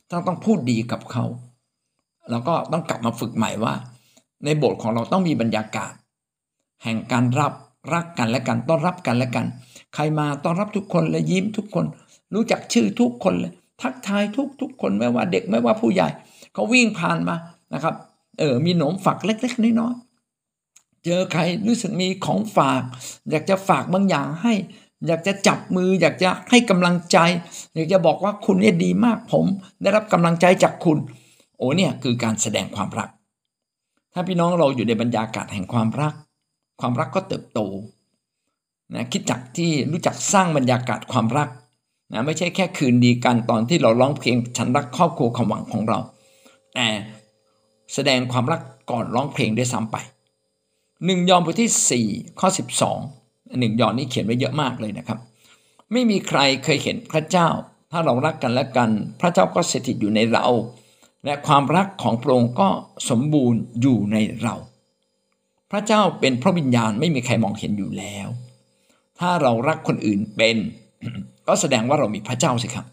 [0.10, 1.26] ท่านต้องพูดดีกับเขา
[2.30, 3.74] แล้วก็ต้องกลับมาฝึกใหม่ว่า
[4.46, 5.94] ในโบสถ์ของเราต้องมีบรรยากาศ
[6.84, 7.54] แห่งการรับ
[7.94, 9.46] รักกันและกันต้อนรับกันและกัน
[9.94, 11.86] ใครมาต้อนรับทุกคนและยิ้มทุกคน
[12.34, 16.08] รู้จักชื่อทุกคนเลยทักทายทุกทุกคนไม่ว่าเด็กไม่ว่าผู้ใหญ่
[16.54, 17.36] เขาวิ่งผ่านมา
[17.74, 17.96] นะครับ
[18.40, 22.82] เออมีหนมฝักเล็ก ๆน้อยๆเจอใครรู้สึกมีของฝาก
[23.30, 24.54] อยากจะฝากบางอย่างให้
[25.08, 27.18] อยากจะจับมือ อยากจะให้กำลังใจ
[27.74, 29.46] อยากจะบอกว่าคุณเนี่ยดีมากผม
[29.82, 30.98] ได้รับกำลังใจจากคุณ
[31.58, 33.10] โอ้เนี่ยคือการแสดงความรัก
[34.14, 36.14] ถ้าพี่น้องเราอยู่ในบรรยากาศแห่งความรัก
[36.80, 37.60] ความรักก็เติบโต
[38.94, 41.50] นะคิดจักที่รู้จักสร้างบรรยากาศความรัก
[42.14, 46.00] นะไม่ใช่แค่คืนดีกันตอนที่เราร้องเพลงฉันรักครอบครัวความหวังของเรา
[46.74, 46.88] แต่
[47.94, 49.98] แสดงความรักก่อนร้องเพลงด้วยซ้ำไป
[51.06, 52.50] หนึ่งยอห์นบทที่ 4 ข้อ
[52.90, 53.23] 12
[53.60, 55.20] หนึ่งยอนนี่เขียนไว้เยอะมากเลยนะครับ
[55.92, 57.48] ไม่มีใครเคยเห็นพระเจ้า
[57.92, 58.90] ถ้าเรารักกันและกัน
[59.22, 60.46] พระเจ้าก็สถิตอยู่ในเรา
[61.26, 62.70] และความรักของพระองค์ก็
[63.10, 64.56] สมบูรณ์อยู่ในเรา
[65.72, 68.28] พระเจ้าเป็นพระวิญญาณไม่มีใครมองเห็นอยู่แล้ว
[69.20, 70.58] ถ้าเรารักคนอื่นเป็น
[71.48, 72.86] ก็แสดงว่าเรามีพระเจ้าสิครับ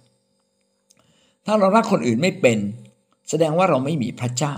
[1.46, 2.58] ถ้าเรารักคนอื่นไม่เป็น
[3.30, 4.54] แสดงว่าเราไม่มีพระเจ้า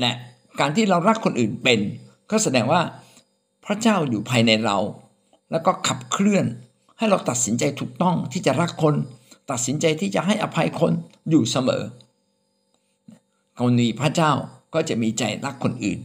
[0.00, 0.12] และ
[0.60, 1.80] การที่เรารักคนอื่นเป็น
[2.30, 2.80] ก็แสดงว่า
[3.68, 4.78] พระเจ้าอยู่ภายในเรา
[5.50, 6.46] แล้วก็ขับเคลื่อน
[6.98, 8.94] ให้เราตัดสินใจถูกต้องที่จะรักคน
[9.50, 10.92] ตัดสินใจที่จะให้อภัยคน
[11.30, 11.82] อยู่เสมอ
[13.60, 14.32] คนมีพระเจ้า
[14.74, 15.98] ก็จะมีใจรักคนอื่น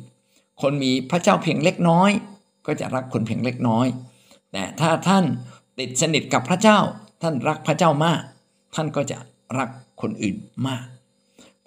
[0.62, 2.12] คนมีพระเจ้าเพียงเล็กน้อย
[2.66, 3.88] ก็จะรักคนเพียงเล็กน้อย
[4.52, 5.26] แต่ถ้าท่าน
[5.80, 6.80] ติดสนิทกับพระเจ้า
[7.22, 8.22] ท่านรักพระเจ้ามาก
[8.76, 9.18] ท่านก็จะ
[9.58, 9.70] รัก
[10.02, 10.36] คนอื่น
[10.68, 10.86] มาก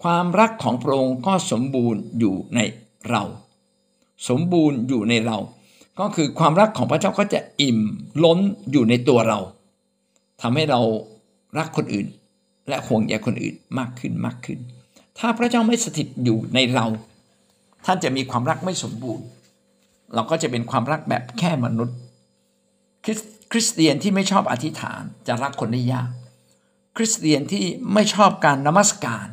[0.03, 2.61] ความรักของพระองค์ก็สมบูรณ์อยู่ใน
[3.11, 3.23] เรา
[4.29, 5.39] สมบูรณ์อยู่ในเรา
[6.01, 7.79] ก็คือความรักของพระเจ้าก็จะอิ่ม
[8.25, 8.39] ล้น
[8.71, 9.39] อยู่ในตัวเรา
[10.43, 10.81] ทำให้เรา
[11.59, 12.07] รักคนอื่น
[12.69, 14.59] และห่วงใยคนอื่นมากขึ้นมากขึ้น
[15.19, 16.87] ถ้าพระเจ้าไม่สถิตอยู่ในเรา
[17.85, 19.27] ท่านจะมีความรักไม่สมบูรณ์
[20.15, 21.97] เราก็จะเป็นความรักแบบแค่มนุษย์
[23.53, 26.11] คริสเตียนที่ไม่ชอบอธิษฐานจะรักคนได้ยาก
[26.97, 29.27] คริสเตียนที่ไม่ชอบการนมัสการ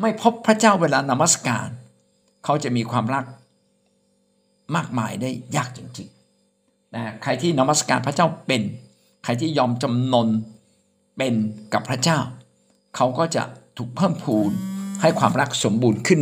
[0.00, 1.68] ไม่พบพระเจ้าเวลานมัสการ
[2.44, 3.24] เขาจะมีความรัก
[4.76, 8.62] มากมายได้ยากจริงๆนะใครที่นมัสการพระเจ้าเป็น
[9.24, 10.28] ใครที่ยอมจำนน
[11.16, 11.34] เป็น
[11.72, 12.18] กับพระเจ้า
[12.96, 13.42] เขาก็จะ
[13.76, 14.50] ถูกเพิ่มพูน
[15.02, 16.20] ให้ความรักสมบูรณ์ขึ้น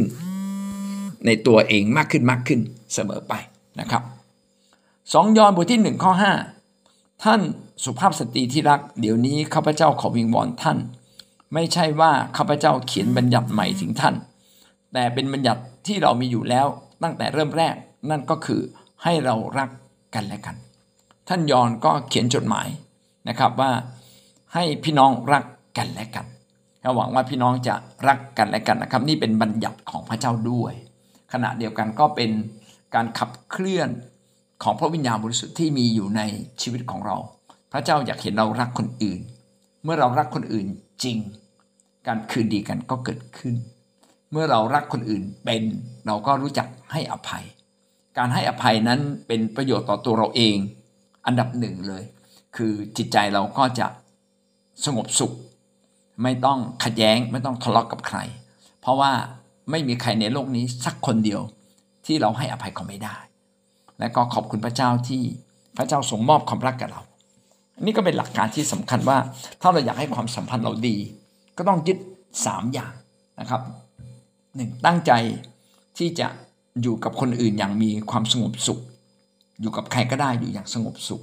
[1.27, 2.61] ในตัวเองมากขึ้นมากขึ้น
[2.95, 3.35] เสมอไป
[3.81, 4.03] นะครับ
[5.13, 6.33] สองยอห์นบทที่หนึ่งข้อห้า
[7.25, 7.41] ท่าน
[7.85, 10.79] สุภาพสตรีที่รัก เดี๋ยวนี้ข้าพเจ้าขอวิงวอนท่าน
[11.55, 14.15] ไม่ใช่ว่าข้าพเจ้าเขียนบัญญัติใหม่ถึงท่าน
[14.93, 16.67] แต่เป็นบัญญัติที่เรามีอยู่แล้ว
[17.03, 17.75] ตั้งแต่เริ่มแรก
[18.11, 18.61] นั่นก็คือ
[19.03, 19.71] ให้เรารัก
[20.15, 20.57] กันและกัน
[21.29, 22.69] ท่านยอนก็เขียนจดหมาย
[23.29, 23.71] นะครับว่า
[24.55, 25.45] ให้พี่น้องรัก
[25.79, 26.27] กันและกัน
[26.97, 27.75] หวังว่าพี่น้องจะ
[28.09, 30.73] รักกันและกันนะครับ นี่เป็นบัญญัติของพระเจ้าด้วย
[31.33, 32.31] ขณะเดียวกันก็เป็น
[32.95, 33.89] การขับเคลื่อน
[34.63, 36.23] ของพระวิญญาณบริสุทธิ์ที่มีอยู่ใน
[36.63, 37.17] ชีวิตของเรา
[37.73, 39.21] พระเจ้าอยากเห็นเรารักคนอื่น
[39.85, 40.67] เมื่อเรารักคนอื่น
[41.05, 41.19] จริง
[42.07, 43.55] การคืนดีกันก็เกิดขึ้น
[44.33, 45.63] เมื่อเรารักคนอื่นเป็น
[46.07, 47.45] เราก็รู้จักให้อภัย
[48.19, 50.57] การให้อภัยนั้นเป็นประโยชน์ต่อตัวเราเอง
[51.27, 52.03] อันดับหนึ่งเลย
[52.57, 53.87] คือจิตใจเราก็จะ
[54.85, 55.33] สงบสุข
[56.23, 58.19] ไม่ต้องขัดแย้งไม่ต้องทะเลาะกกับใคร
[58.81, 59.13] เพราะว่า
[59.71, 61.41] ไม่มีใครในโลกนี้สักคนเดียว
[62.07, 63.17] ที่เราให้อภัยเขาไม่ได้
[63.99, 65.23] และก็ขอบคุณพระเจ้าที่
[65.77, 67.03] พระเจ้าทรงมอบความรักกับเรา
[67.85, 69.19] นี่ก็เป็นหลักการที่สำคัญว่า
[69.61, 70.97] ถ้าเราอยากให้ความสัมพันธ์เราดี
[71.57, 71.99] ก็ต้องยึด
[72.37, 72.93] 3 อย่าง
[73.41, 73.61] นะครับ
[74.57, 75.13] หนึ่งตั้งใจ
[75.99, 76.29] ที่จะ
[76.83, 78.81] อยู่กับคนอื่นอย่างมีความสงบสุข
[79.61, 81.23] อยู่กับใครก็ได้อยู่อย่างสงบสุข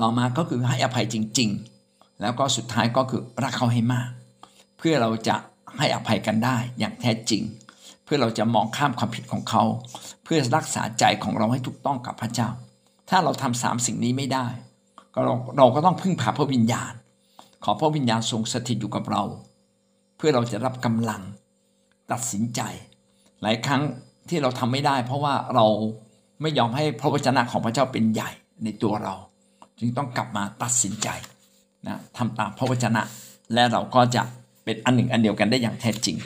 [0.00, 1.50] ต่อมาก็คือให้อภัยจริง
[1.86, 4.08] ๆ แล้วก็สุดท้ายก็คือรักเขาให้มาก
[4.78, 5.36] เพื่อเราจะ
[5.78, 7.42] ให้อภัยกันได้อย่างแท้จริง
[8.04, 9.62] เพื่อเราจะมองข้ามความผิดของเขา
[10.24, 12.48] เพื่อรักษาใจของเราให้ถูกต้องกับพระเจ้า
[13.10, 14.46] ถ้าเราทำสามสิ่งนี้ไม่ได้
[15.14, 16.92] ก็เราเราก็ต้องพึ่งพาพระวิญญาณ
[17.64, 19.22] ขอพระวิญญาณทรงสถิตอยู่กับเรา
[20.16, 21.22] เพื่อเราจะรับกำลัง
[22.10, 22.60] ตัดสินใจ
[23.42, 23.82] หลายครั้ง
[24.28, 25.66] ที่เราทำไม่ได้ เพราะว่าเรา
[26.42, 28.30] ไม่ยอมให้พระวจนะของพระเจ้าเป็นใหญ่
[28.64, 29.14] ในตัวเรา
[29.78, 31.08] จึงต้องกลับมาตัดสินใจ
[31.86, 33.02] นะทำตามพระวจนะ
[33.54, 34.22] และเราก็จะ
[34.64, 36.16] เป็นอันหนึ่งอันเดียวกันได้อย่างแท้จริง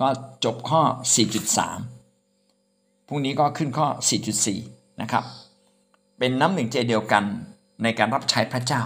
[0.00, 0.08] ก็
[0.44, 0.80] จบข้อ
[1.74, 3.86] 4.3 พรุ่งนี้ก็ขึ้นข้อ
[4.44, 5.24] 4.4 นะครับ
[6.18, 7.24] เป็นน้ำหนึ่งใจเดียวกัน
[7.82, 8.82] ในการรับใช้พระเจ้า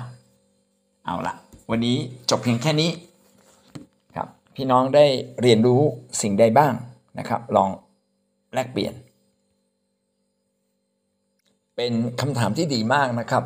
[1.05, 1.35] เอาละ
[1.71, 1.97] วันนี้
[2.31, 2.91] จบเพียงแค่นี้
[4.17, 5.07] ครับพี่น้องได้
[5.43, 5.81] เรียนรู้
[6.23, 6.73] สิ่งใดบ้าง
[7.19, 7.71] นะครับ ลอง
[8.55, 8.95] แลกเปลี่ยน
[11.77, 13.45] เป็นคำถามที่ดีมากนะครับ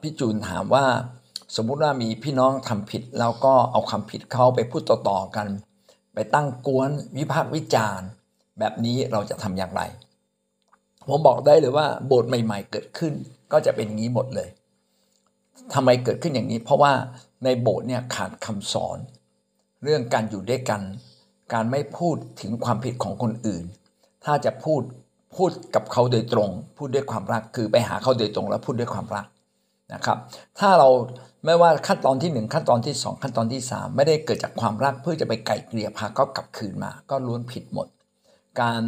[0.00, 0.84] พี่จูนถามว่า
[1.56, 5.48] สมมุติว่ามีพี่น้องทำผิด แล้วก็เอาคำผิดเขาไปพูดต่อๆกัน
[6.14, 8.08] ไปตั้งกวนวิพากษ์วิจารณ์
[8.58, 9.82] แบบนี้เราจะทำอย่างไร
[11.08, 13.12] ผมบอกได้เลยว่าโบสถ์ใหม่ ๆ เกิดขึ้น
[13.52, 14.48] ก็จะเป็นอย่างนี้หมดเลย
[15.74, 16.92] ทำไมเกิดขึ้นอย่างนี้ เพราะว่า
[17.44, 18.98] ในโบสถ์เนี่ยขาดคำสอน
[19.82, 20.80] เรื่องการอยู่ด้วยกัน
[21.52, 23.64] การไม่พูดถึงความผิดของคนอื่น
[24.24, 24.82] ถ้าจะพูด
[25.36, 29.26] พูดกับเขาโดยตรง พูดด้วยความรักคือไปหาเขาโดยตรงแล้วพูดด้วยความรัก
[29.94, 30.18] นะครับ
[30.58, 30.88] ถ้าเรา
[31.44, 37.86] ไม่ว่าขั้นตอนที่ 1 ขั้นตอนที่ 2 ขั้นตอนที่ 3 ไม่ได้เกิดจากความรักเพื่อจะไปไก่เกลี่ยพาเขากลับคืนมา ก็ล้วนผิดหมด
[38.60, 38.80] การ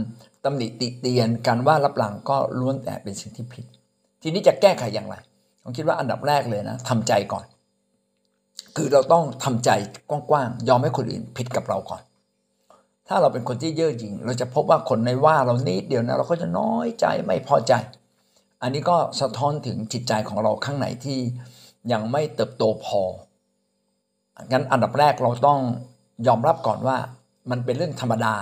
[0.44, 3.64] ตำหนิติเตียน การว่ารับหลังก็ล้วนแต่เป็นสิ่งที่ผิด
[4.22, 5.14] ทีนี้จะแก้ไขอย่างไร
[5.62, 7.44] ผมคิดว่าอันดับแรกเลยนะทำใจก่อน
[8.76, 9.70] คือเราต้องทำใจ
[10.10, 12.02] กว้างๆยอมให้คนอื่นผิดกับเราก่อน
[13.14, 17.72] ถ้าเราเป็นคนที่เย่อหยิ่ง เราจะพบว่าคนในว่าเรานิดเดียวนะเราก็จะน้อยใจไม่พอใจ
[18.62, 21.18] อันนี้ก็สะท้อนถึงจิตใจของเราข้างในที่
[21.92, 23.02] ยังไม่เติบโตพอ
[24.52, 25.60] งั้นอันดับแรกเราต้อง
[26.26, 26.96] ยอมรับก่อนว่า
[27.50, 28.34] มันเป็นเรื่องธรรมดา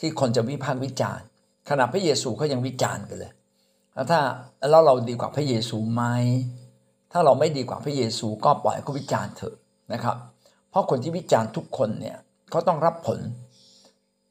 [0.00, 1.24] ที่คนจะวิพากษ์วิจารณ์
[1.68, 3.32] ขณะพระเยซูเขายังวิจารณ์กันเลย
[3.94, 4.20] แล้วถ้า
[4.70, 6.02] แล้วเราดีกว่าพระเยซูไหม
[7.12, 9.54] ถ้าเราไม่ดีกว่าพระเยซูก็ปล่อยเขาวิจารณ์เถอะ
[9.92, 10.16] นะครับ
[10.70, 12.16] เพราะคนที่วิจารณ์ทุกคนเนี่ย
[12.50, 13.18] เขาต้องรับผล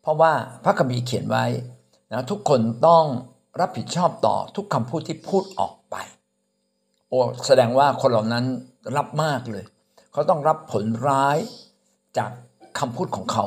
[0.06, 0.34] เพราะว่า
[0.64, 1.45] พระคัมภีร์เขียนไว้
[2.12, 3.06] นะทุกคนต้อง
[3.60, 5.95] รับผิดชอบต่อทุกคำพูดที่พูดออกไป
[7.10, 8.45] โอ้แสดงว่าคนเหล่านั้น
[8.97, 9.66] รับมากเลย
[10.12, 11.38] เขาต้องรับผลร้าย
[12.18, 12.32] จาก
[12.80, 13.45] คำพูดของเขา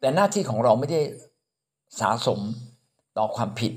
[0.00, 1.00] แต่หน้าที่ของเราไม่ได้
[2.00, 2.40] สะสม
[3.18, 3.72] ต่อความผิด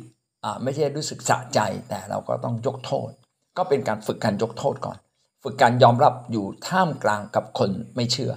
[0.63, 1.59] ไม่ใช่รู้สึกสะใจ
[1.89, 3.09] แต่เราก็ต้องยกโทษ
[3.57, 4.97] ก็เป็นการฝึกการยกโทษก่อน
[5.43, 8.33] ฝึกการยอมรับอยู่ท่ามกลางกับคนไม่เชื่อ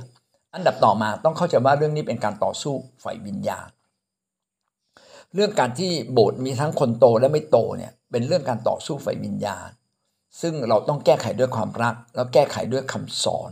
[0.57, 3.69] อันดับต่อมาต้องเข้าใจว่าเรื่องนี้เป็นการต่อสู้ฝ่ายวิญญาณ
[5.35, 9.69] เรื่องการที่โบสถ์มีทั้งคนโตและไม่โตเนี่ยเป็นเรื่องการต่อสู้ฝ่ายวิญญาณ
[10.41, 13.51] ซึ่งเราต้องแก้ไขด้วยความรัก แล้วแก้ไขด้วยคำสอน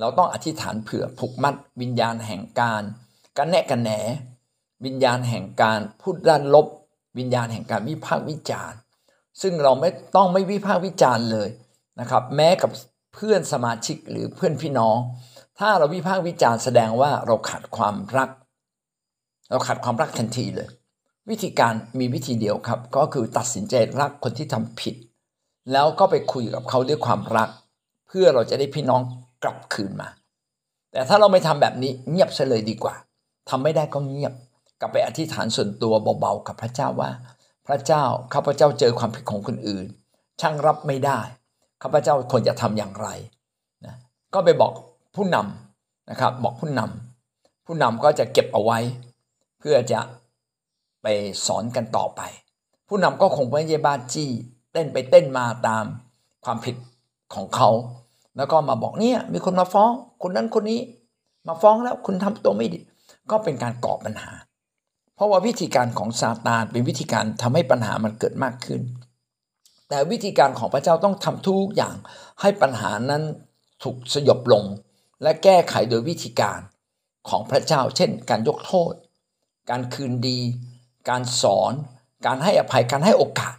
[0.00, 2.82] เราต้องอธิษฐานเผื่อผูกมัดวิญญาณแห่งการ
[3.36, 3.90] กันแนะกันแหน
[4.84, 6.66] วิญญาณแห่งการพูดด้านลบ
[7.18, 8.78] วิญญาณแห่งการวิพากษ์วิจารณ์
[9.42, 11.48] ซึ่งเราไม่ต้องไม่วิพากษ์วิจารณ์เลย
[12.00, 12.70] นะครับ แม้กับ
[13.14, 14.98] เพื่อนสมาชิกหรือเพื่อนพี่น้อง
[15.58, 18.30] ถ้าเราวิพากษ์วิจารณ์แสดงว่าเราขาดความรัก
[19.50, 20.68] เราขาดความรักทันทีเลย
[21.30, 24.94] วิธีการมีวิธีเดียวครับ ก็คือตัดสินใจรักคนที่ทำผิด
[25.72, 27.48] แล้วก็ไปคุยกับเขาด้วยความรัก
[28.08, 29.02] เพื่อเราจะได้พี่น้อง
[29.42, 30.08] กลับคืนมา
[30.92, 32.94] แต่ถ้าเราไม่ทำแบบนี้เงียบเฉลยดีกว่า
[33.48, 34.32] ทำไม่ได้ก็เงียบ
[34.80, 37.10] กลับไปอธิษฐานส่วนตัวเบาๆกับพระเจ้าว่า
[37.66, 39.86] พระเจ้าข้าพเจ้าเจอความผิดของคนอื่น
[40.40, 41.20] ช่างรับไม่ได้
[41.82, 43.08] ข้าพเจ้าควรจะทำอย่างไร
[43.86, 43.94] นะ
[44.34, 44.72] ก็ไปบอก
[45.14, 48.78] ผู้นำนะครับบอกผู้นำผู้นำก็จะเก็บเอาไว้
[49.60, 50.00] เพื่อจะ
[51.02, 51.06] ไป
[51.46, 52.20] สอนกันต่อไป
[52.88, 54.30] ผู้นำก็คงไม่ใช่บ้าจี้
[54.72, 55.84] เต้นไปเต้นมาตาม
[56.44, 56.76] ความผิด
[57.34, 57.70] ของเขา
[58.36, 59.90] แล้วก็มาบอกเนี่ยมีคนมาฟ้อง
[60.22, 60.80] คนนั้นคนนี้
[61.48, 62.80] มาฟ้องแล้วคุณทำตัวไม่ดี
[63.30, 64.32] ก็เป็นการก่อปัญหา
[65.14, 68.80] เพราะว่าวิธีการของซาตานเป็นวิธีการทำให้ปัญหามันเกิดมากขึ้น
[69.88, 71.94] แต่วิธีการของพระเจ้าต้องทำทุกอย่าง
[72.40, 73.22] ให้ปัญหานั้น
[73.82, 74.64] ถูกสยบลง
[75.22, 76.60] และแก้ไขโดยวิธีการ
[77.28, 78.92] ของพระเจ้า เช่น การยกโทษ
[79.70, 80.38] การคืนดี
[81.08, 81.72] การสอน
[82.26, 83.56] การให้อภัย การให้โอกาส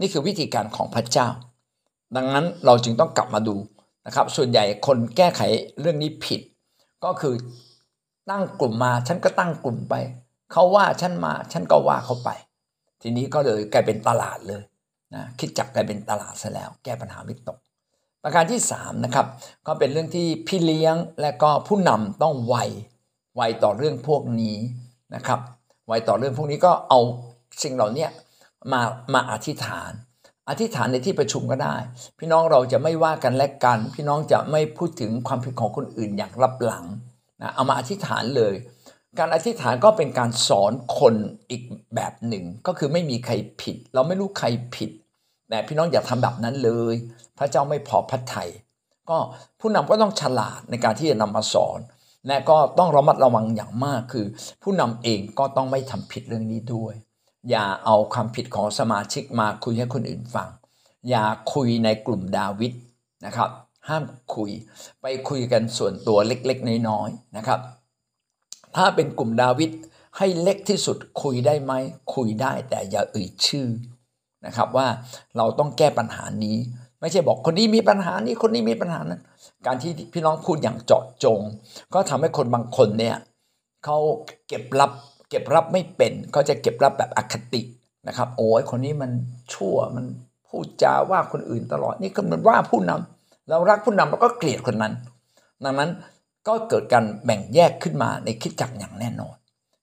[0.00, 1.28] นี่คือวิธีการของพระเจ้า
[2.16, 3.56] ดังนั้นเราจึงต้องกลับมาดู
[4.06, 5.40] นะครับ ส่วนใหญ่คนแก้ไข
[5.80, 6.40] เรื่องนี้ผิด
[7.04, 7.34] ก็คือ
[8.30, 9.94] ตั้งกลุ่มมา ฉันก็ตั้งกลุ่มไป
[10.52, 12.30] เขาว่าฉันมา ฉันก็ว่าเขาไป
[13.02, 14.62] ทีนี้ก็เลยกลายเป็นตลาดเลย
[15.14, 17.58] นะคิดจักกลายเป็นตลาดซะแล้ว แก้ปัญหาไม่ตก
[18.22, 19.26] ประการที่3นะครับ
[19.66, 22.56] ก็เป็นเรื่องที่พี่เลี้ยงและก็ผู้นำต้องไว
[23.36, 24.56] ไวต่อเรื่องพวกนี้
[25.14, 25.40] นะครับ
[25.88, 27.00] ไวต่อเรื่องพวกนี้ก็เอา
[27.62, 28.06] สิ่งเหล่านี้
[28.72, 28.80] มา
[29.14, 29.90] มาอธิษฐาน
[30.48, 31.76] อธิษฐานในที่ประชุมก็ได้
[32.18, 36.84] พี่น้องเราจะไม่ว่ากันและกัน พี่น้องจะไม่พูดถึงความผิดของคนอื่นอย่างลับหลัง
[37.42, 38.54] นะเอามาอธิษฐานเลย
[39.18, 41.14] การอธิษฐานก็เป็นการสอนคน
[41.50, 41.62] อีก
[41.94, 44.90] แบบหนึ่ง ก็คือไม่มีใครผิด เราไม่รู้ใครผิด
[45.48, 46.94] แต่พี่น้องอย่าทำแบบนั้นเลย
[47.38, 48.50] พระเจ้าไม่พอพระทัย
[49.10, 49.18] ก็
[49.60, 51.80] ผู้นำก็ต้องฉลาดในการที่จะนำมาสอน
[52.28, 54.26] และก็ต้องระมัดระวังอย่างมากคือ
[54.62, 56.94] ผู้นำเองก็ต้องไม่ทำผิดเรื่องนี้ด้วย
[57.50, 60.48] อย่าเอาความผิดของสมาชิกมาคุยให้คนอื่นฟัง
[61.10, 61.24] อย่า
[61.54, 62.72] คุยในกลุ่มดาวิด
[63.26, 63.50] นะครับ
[63.88, 64.50] ห้ามคุย
[65.02, 67.60] ไปคุยกันส่วนตัวเล็กๆ น้อยๆนะครับ
[68.76, 69.70] ถ้าเป็นกลุ่มดาวิด
[70.18, 71.72] ให้เล็กที่สุดคุยได้ไหม
[72.14, 73.66] คุยได้แต่อย่าเอ่ยชื่อ
[74.46, 74.86] นะครับว่า
[75.36, 76.56] เราต้องแก้ปัญหานี้
[77.00, 79.20] ไม่ใช่บอกคนนี้มีปัญหานี้คนนี้มีปัญหานั้น
[79.66, 81.40] การที่พี่น้องพูดอย่างเจาะจง
[81.94, 83.16] ก็ทำให้คนบางคนเนี่ย
[83.84, 83.98] เขา
[84.48, 84.90] เก็บรับ
[85.30, 87.62] เก็บรับไม่เป็นก็จะเก็บรับแบบอคติ
[88.08, 89.10] นะครับ โอ้ยคนนี้มัน
[89.52, 90.04] ชั่วมัน
[90.48, 94.92] พูดจาว่าคนอื่นตลอดนี่ก็เหมือนว่าผู้นำเรารักผู้นำเราก็เกลียดคนนั้น
[95.64, 95.90] ดังนั้น
[96.48, 99.36] ก็เกิดการแบ่งแยกขึ้นมาในคิดจักอย่างแน่นอน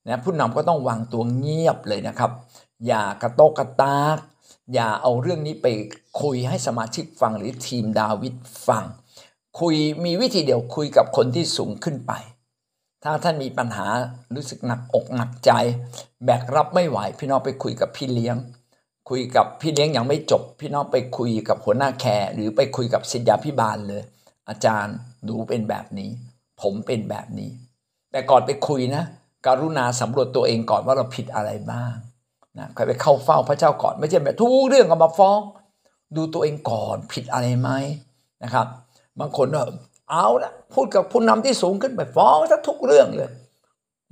[0.08, 2.32] นะผู้นำก็ต้องวางตัวเงียบเลยนะครับ
[2.88, 4.18] อย่ากระโตกกระตาก
[4.74, 5.68] อย่าเอาเรื่องนี้ไป
[6.22, 8.36] คุยให้สมาชิกฟังหรือทีมดาวิด
[8.68, 8.86] ฟัง
[9.60, 12.12] คุยมีวิธีเดียวคุยกับคนที่สูงขึ้นไป
[13.04, 13.88] ถ้าท่านมีปัญหา
[14.36, 15.52] รู้สึกหนักอกหนักใจ
[16.26, 18.38] แบกรับไม่ไหว พี่น้องไปคุยกับพี่เลี้ยง
[19.10, 24.04] คุยกับพี่เลี้ยงยังไม่จบ พี่น้องไปคุยกับหัวหน้าแคร์หรือไปคุยกับศิษยาพิบาลเลย
[24.50, 26.10] อาจารย์หนูเป็นแบบนี้
[26.62, 27.52] ผมเป็นแบบนี้
[28.12, 29.04] แต่ก่อนไปคุยนะ
[29.46, 31.96] การุณาสำรวจตัวเองก่อนว่าเราผิดอะไรบ้าง
[32.58, 35.40] นะใครไปเข้าเฝ้าพระเจ้าก่อน ไม่ใช่แบบทุกเรื่องก็มาฟ้อง
[36.16, 37.70] ดูตัวเองก่อนผิดอะไรไหม
[38.44, 38.68] นะครับ
[39.20, 39.48] บางคน
[40.10, 42.38] เอาละพูดกับผู้นำที่สูงขึ้นไปฟ้อง
[42.68, 43.32] ทุกเรื่องเลย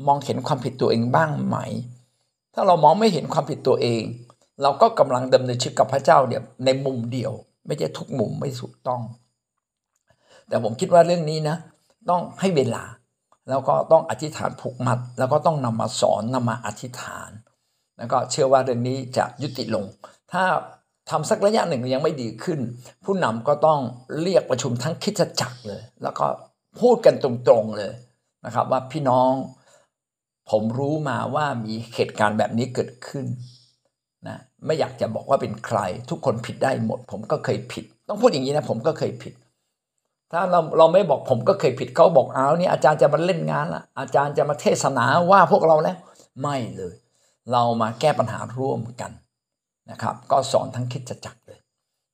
[0.07, 1.57] มองเห็นความผิดตัวเองบ้างไหม
[2.53, 4.03] ถ้าเรามองไม่เห็นความผิดตัวเอง
[4.61, 7.31] เราก็กำลังดำเนินชีวิตกับพระเจ้าเนี่ยในมุมเดียว
[7.65, 9.01] ไม่ใช่ทุกมุมไม่ถูกต้อง
[10.47, 11.57] แต่ผมคิดว่าเรื่องนี้นะ
[12.09, 12.83] ต้องให้เวลา
[13.49, 17.29] แล้วก็ต้องอธิษฐานผูกมัด แล้วก็ต้องนำมาสอนนำมาอธิษฐาน
[18.03, 19.85] แล้วก็เชื่อว่าเรื่องนี้จะยุติลง
[20.31, 20.43] ถ้า
[21.09, 22.59] ทำสักระยะหนึ่งยังไม่ดีขึ้น
[23.05, 23.79] ผู้นำก็ต้อง
[24.21, 26.25] เรียกประชุมทั้งคิดจักรเลย แล้วก็
[26.81, 27.31] พูดกันตร
[27.61, 27.93] งๆเลย
[28.45, 29.31] นะครับว่าพี่น้อง
[30.51, 33.25] ผมรู้มาว่ามีเหตุการณ์แบบนี้เกิดขึ้น
[34.27, 35.79] นะไม่อยากจะบอกว่าเป็นใคร
[36.09, 39.33] ทุกคนผิดได้หมด ผมก็เคยผิด ต้องพูดอย่างนี้นะผมก็เคยผิด
[40.31, 45.97] ถ้าเราเราไม่บอกผมก็เคยผิดเขาบอกเอานี่อาจารย์จะมาเล่นงานละอาจารย์จะมาเทศนาว่าพวกเราแล้ว
[46.41, 46.95] ไม่เลย
[47.51, 49.11] เรามาแก้ปัญหาร่วมกัน
[49.91, 51.59] นะครับ ก็สอนทั้งคิดจักรเลย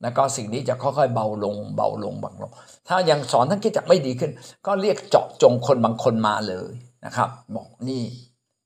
[0.02, 2.52] แล้วก็สิ่งนี้จะค่อยๆเบาลง เบาลงบางลง
[2.88, 4.32] ถ้ายังสอนทั้งคิดจักไม่ดีขึ้น
[4.66, 6.72] ก็เรียกเจาะจงคนบางคนมาเลย
[7.06, 8.04] นะครับ บอกนี่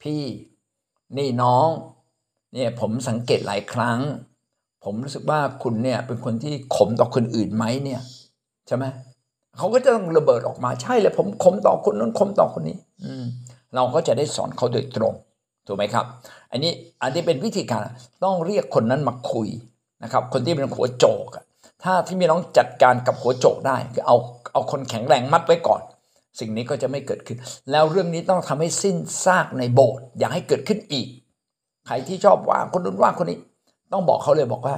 [0.01, 0.23] พี่
[1.17, 1.67] นี่น้อง
[2.53, 3.99] เนี่ยผมสังเกตหลายครั้ง
[4.83, 8.01] ผมรู้สึกว่าคุณเนี่ยเป็นคนที่ขมต่อคนอื่นไหมเนี่ย
[8.67, 8.85] ใช่ไหม
[9.57, 13.25] เขาก็จะต้องระเบิดออกมาใช่เลยผมขมต่อคนนั้นขมต่อคนนี้ อืม
[13.75, 15.13] เราก็จะได้สอนเขาโดยตรง
[15.67, 16.05] ถูกไหมครับ
[16.51, 17.81] อันนี้อันนี้เป็นวิธีการ
[18.23, 19.47] ต้องเรียกคนนั้นมาคุย
[20.03, 21.25] นะครับคนที่เป็นหัวโจก
[21.83, 24.17] ถ้าที่มีน้องจัดการกับหัวโจกได้คือเอา
[24.53, 25.81] เอาคนแข็งแรงมัดไว้ก่อน
[26.39, 27.37] สิ่งนี้ก็จะไม่เกิดขึ้น
[27.71, 28.95] แล้วเรื่องนี้ต้องทำให้สิ้น
[29.25, 31.07] ซากในโบสถ์อย่าให้เกิดขึ้นอีก
[31.87, 33.39] ใครที่ชอบว่าคนนู้นว่าคนนี้
[33.91, 34.75] ต้องบอกเขาเลยบอกว่า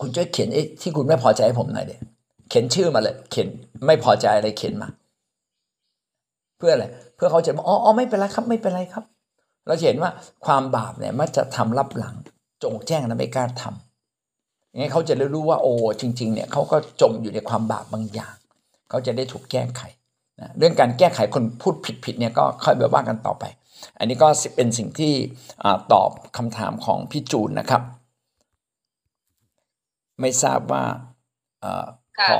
[0.00, 2.00] คุณช่วยเขียนไอ้ที่คุณไม่พอใจให้ผมหน่อยเดีย
[2.48, 3.48] เขียนชื่อมาเลย เขียน
[3.86, 4.88] ไม่พอใจอะไรเขียนมา
[6.58, 6.84] เพื่ออะไร
[7.16, 9.04] เพื่อเขาจะบอกอ๋อไม่เป็นไรครับ ไม่เป็นไรครับ
[9.66, 10.10] เราเห็นว่า
[10.46, 12.14] ความบาปเนี่ยมันจะทำลับหลัง
[12.62, 18.34] จงแจ้งและไม่กล้าทำอย่างนี้เขาจะได้รู้ว่าโอ้จริง ๆ เนี่ยเขาก็จมอยู่ในความบาปบางอย่าง
[18.88, 19.82] เขาจะได้ถูกแก้ไข
[20.40, 23.44] นะเรื่องการแก้ไขคนพูดผิดๆเนี่ยก็ค่อยไปว่ากันต่อไป
[23.98, 25.12] อันนี้ก็เป็นสิ่งที่
[25.92, 27.82] ตอบคำถามของพี่จูนนะครับ
[30.20, 30.84] ไม่ทราบว่า
[32.28, 32.36] พอ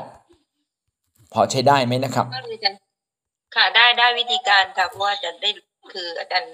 [1.32, 2.26] พอใช้ได้ไหมนะครับ
[3.54, 5.50] ค่ะได้ได้วิธีการค่ะเพราะว่าจะได้
[5.92, 6.48] คืออาจารย์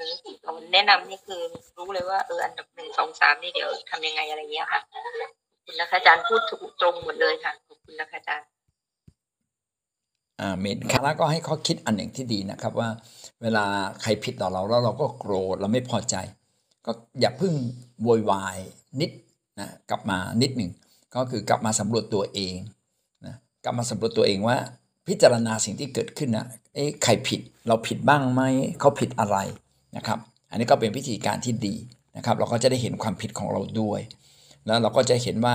[0.73, 1.41] แนะนำนี่คือ
[1.77, 4.81] รู้เลยว่าเอออันดับหนึ่งสองสามนี่เดี๋ยวทำยังไงอะไรเงี้ยค่ะ
[5.65, 8.49] คุณนะคะอาจารย์พูดถูกตรงหมดเลยค่ะขอบคุณนะคะอาจารย์
[10.41, 12.89] อ่าเมนคาร่าก็ให้เขาคิดอันหนึ่งที่ดีนะครับ ว่า
[13.43, 13.65] เวลา
[14.03, 16.17] ใครผิดต่อเราแล้วเราก็โกรธเราไม่พอใจ
[16.87, 17.53] ก็อย่าพึ่ง
[18.03, 18.59] โวยวาย
[19.01, 19.11] นิด
[19.61, 20.71] นะกลับมานิดหนึ่ง
[21.15, 22.55] ก็คือกลับมาสำรวจตัวเอง
[23.27, 23.35] นะ
[23.65, 24.57] กลับมาสำรวจตัวเองว่า
[25.09, 28.43] พิจารณาสิ่งที่เกิดขึ้นนะเอ๊ะใครผิดเราผิดบ้างไหม
[28.81, 29.39] เขาผิดอะไร
[29.97, 30.19] นะครับ
[30.51, 31.75] อันนี้ก็เป็นพิธีการที่ดี
[32.17, 34.01] นะครับเราก็จะได้เห็นความผิดของเราด้วย
[34.67, 35.55] แล้วเราก็จะเห็นว่า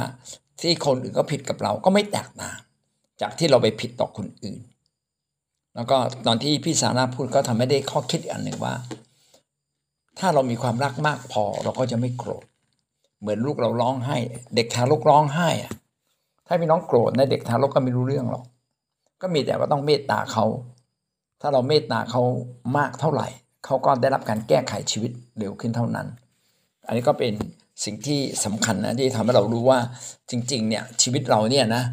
[0.61, 2.57] ที่คนอื่นก็ผิดกับเราก็ไม่แตกต่าง
[3.21, 4.59] จากที่เราไปผิดต่อคนอื่น
[5.75, 5.97] แล้วก็
[6.27, 8.73] ตอนที่พี่สาราพูดก็ทำให้ได้ข้อคิดอันหนึ่งว่า
[10.19, 12.45] ถ้าเรามีความรักมากพอเราก็จะไม่โกรธ
[13.21, 14.17] เหมือนลูกเราร้องไห้
[14.55, 15.71] เด็กทารกร้องไห้อะ
[16.47, 18.43] ถ้าพี่น้องโกรธนะเด็กทารกก็ไม่รู้เรื่องหรอก
[19.21, 20.45] ก็มีแต่ว่าต้องเมตตาเขา
[21.41, 22.21] ถ้าเราเมตตาเขา
[22.77, 23.27] มากเท่าไหร่
[23.65, 26.07] เขาก็ได้รับการแก้ไขชีวิตเร็วขึ้นเท่านั้น
[26.87, 27.33] อันนี้ก็เป็น
[27.83, 29.79] สิ่งที่สำคัญนะที่ทำให้เรารู้ว่า
[30.29, 31.83] จริง ๆ เนี่ยชีวิตเราเนี่ยนะ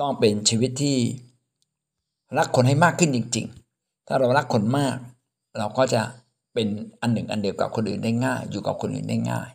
[0.00, 0.96] ต้องเป็นชีวิตที่
[2.38, 3.46] รักคนให้มากขึ้นจริง
[3.76, 4.96] ๆ ถ้าเรารักคนมาก
[5.58, 6.02] เราก็จะ
[6.54, 6.68] เป็น
[7.00, 9.48] อันหนึ่งอันเดียวกับคนอื่นได้ง่าย อยู่กับคนอื่นได้ง่าย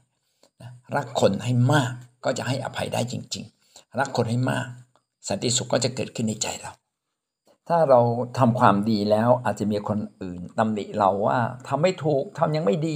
[0.95, 1.91] รักคนให้มาก
[2.25, 4.67] ก็จะให้อภัยได้จริง ๆ รักคนให้มาก
[5.27, 6.71] สันติสุขก็จะเกิดขึ้นในใจเรา
[7.71, 8.01] ถ้าเรา
[8.39, 12.95] ทำความดีแล้วอาจจะมีคนอื่นตำหนิเราว่าทำไม่ถูกทำยังไม่ดี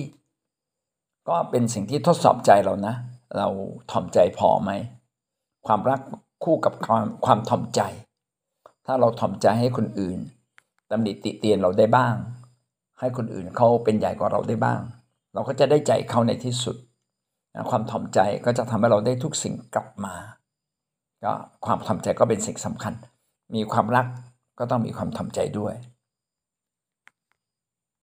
[1.30, 2.96] ก็เป็นสิ่งที่ทดสอบใจเรานะ
[3.38, 3.48] เรา
[3.92, 4.72] ถ่อมใจพอไหม
[5.68, 6.02] ความรัก
[6.44, 7.82] คู่กับความความถ่อมใจ
[8.86, 10.20] ถ้าเราถ่อมใจให้คนอื่น
[10.92, 12.16] ตำหนิติเตียนเราได้บ้าง
[13.00, 14.82] ให้คนอื่นเขาเป็นใหญ่กว่าเราได้บ้าง
[15.34, 16.76] เราก็จะได้ใจเขาในที่สุด
[17.70, 20.16] ความถ่อมใจก็จะทำให้เราได้ทุกสิ่งกลับมา
[21.24, 21.34] ก็
[21.66, 22.94] ความถ่อมใจก็เป็นสิ่งสำคัญ
[23.56, 24.06] มีความรัก
[24.60, 25.74] ก็ต้องมีความทำใจด้วย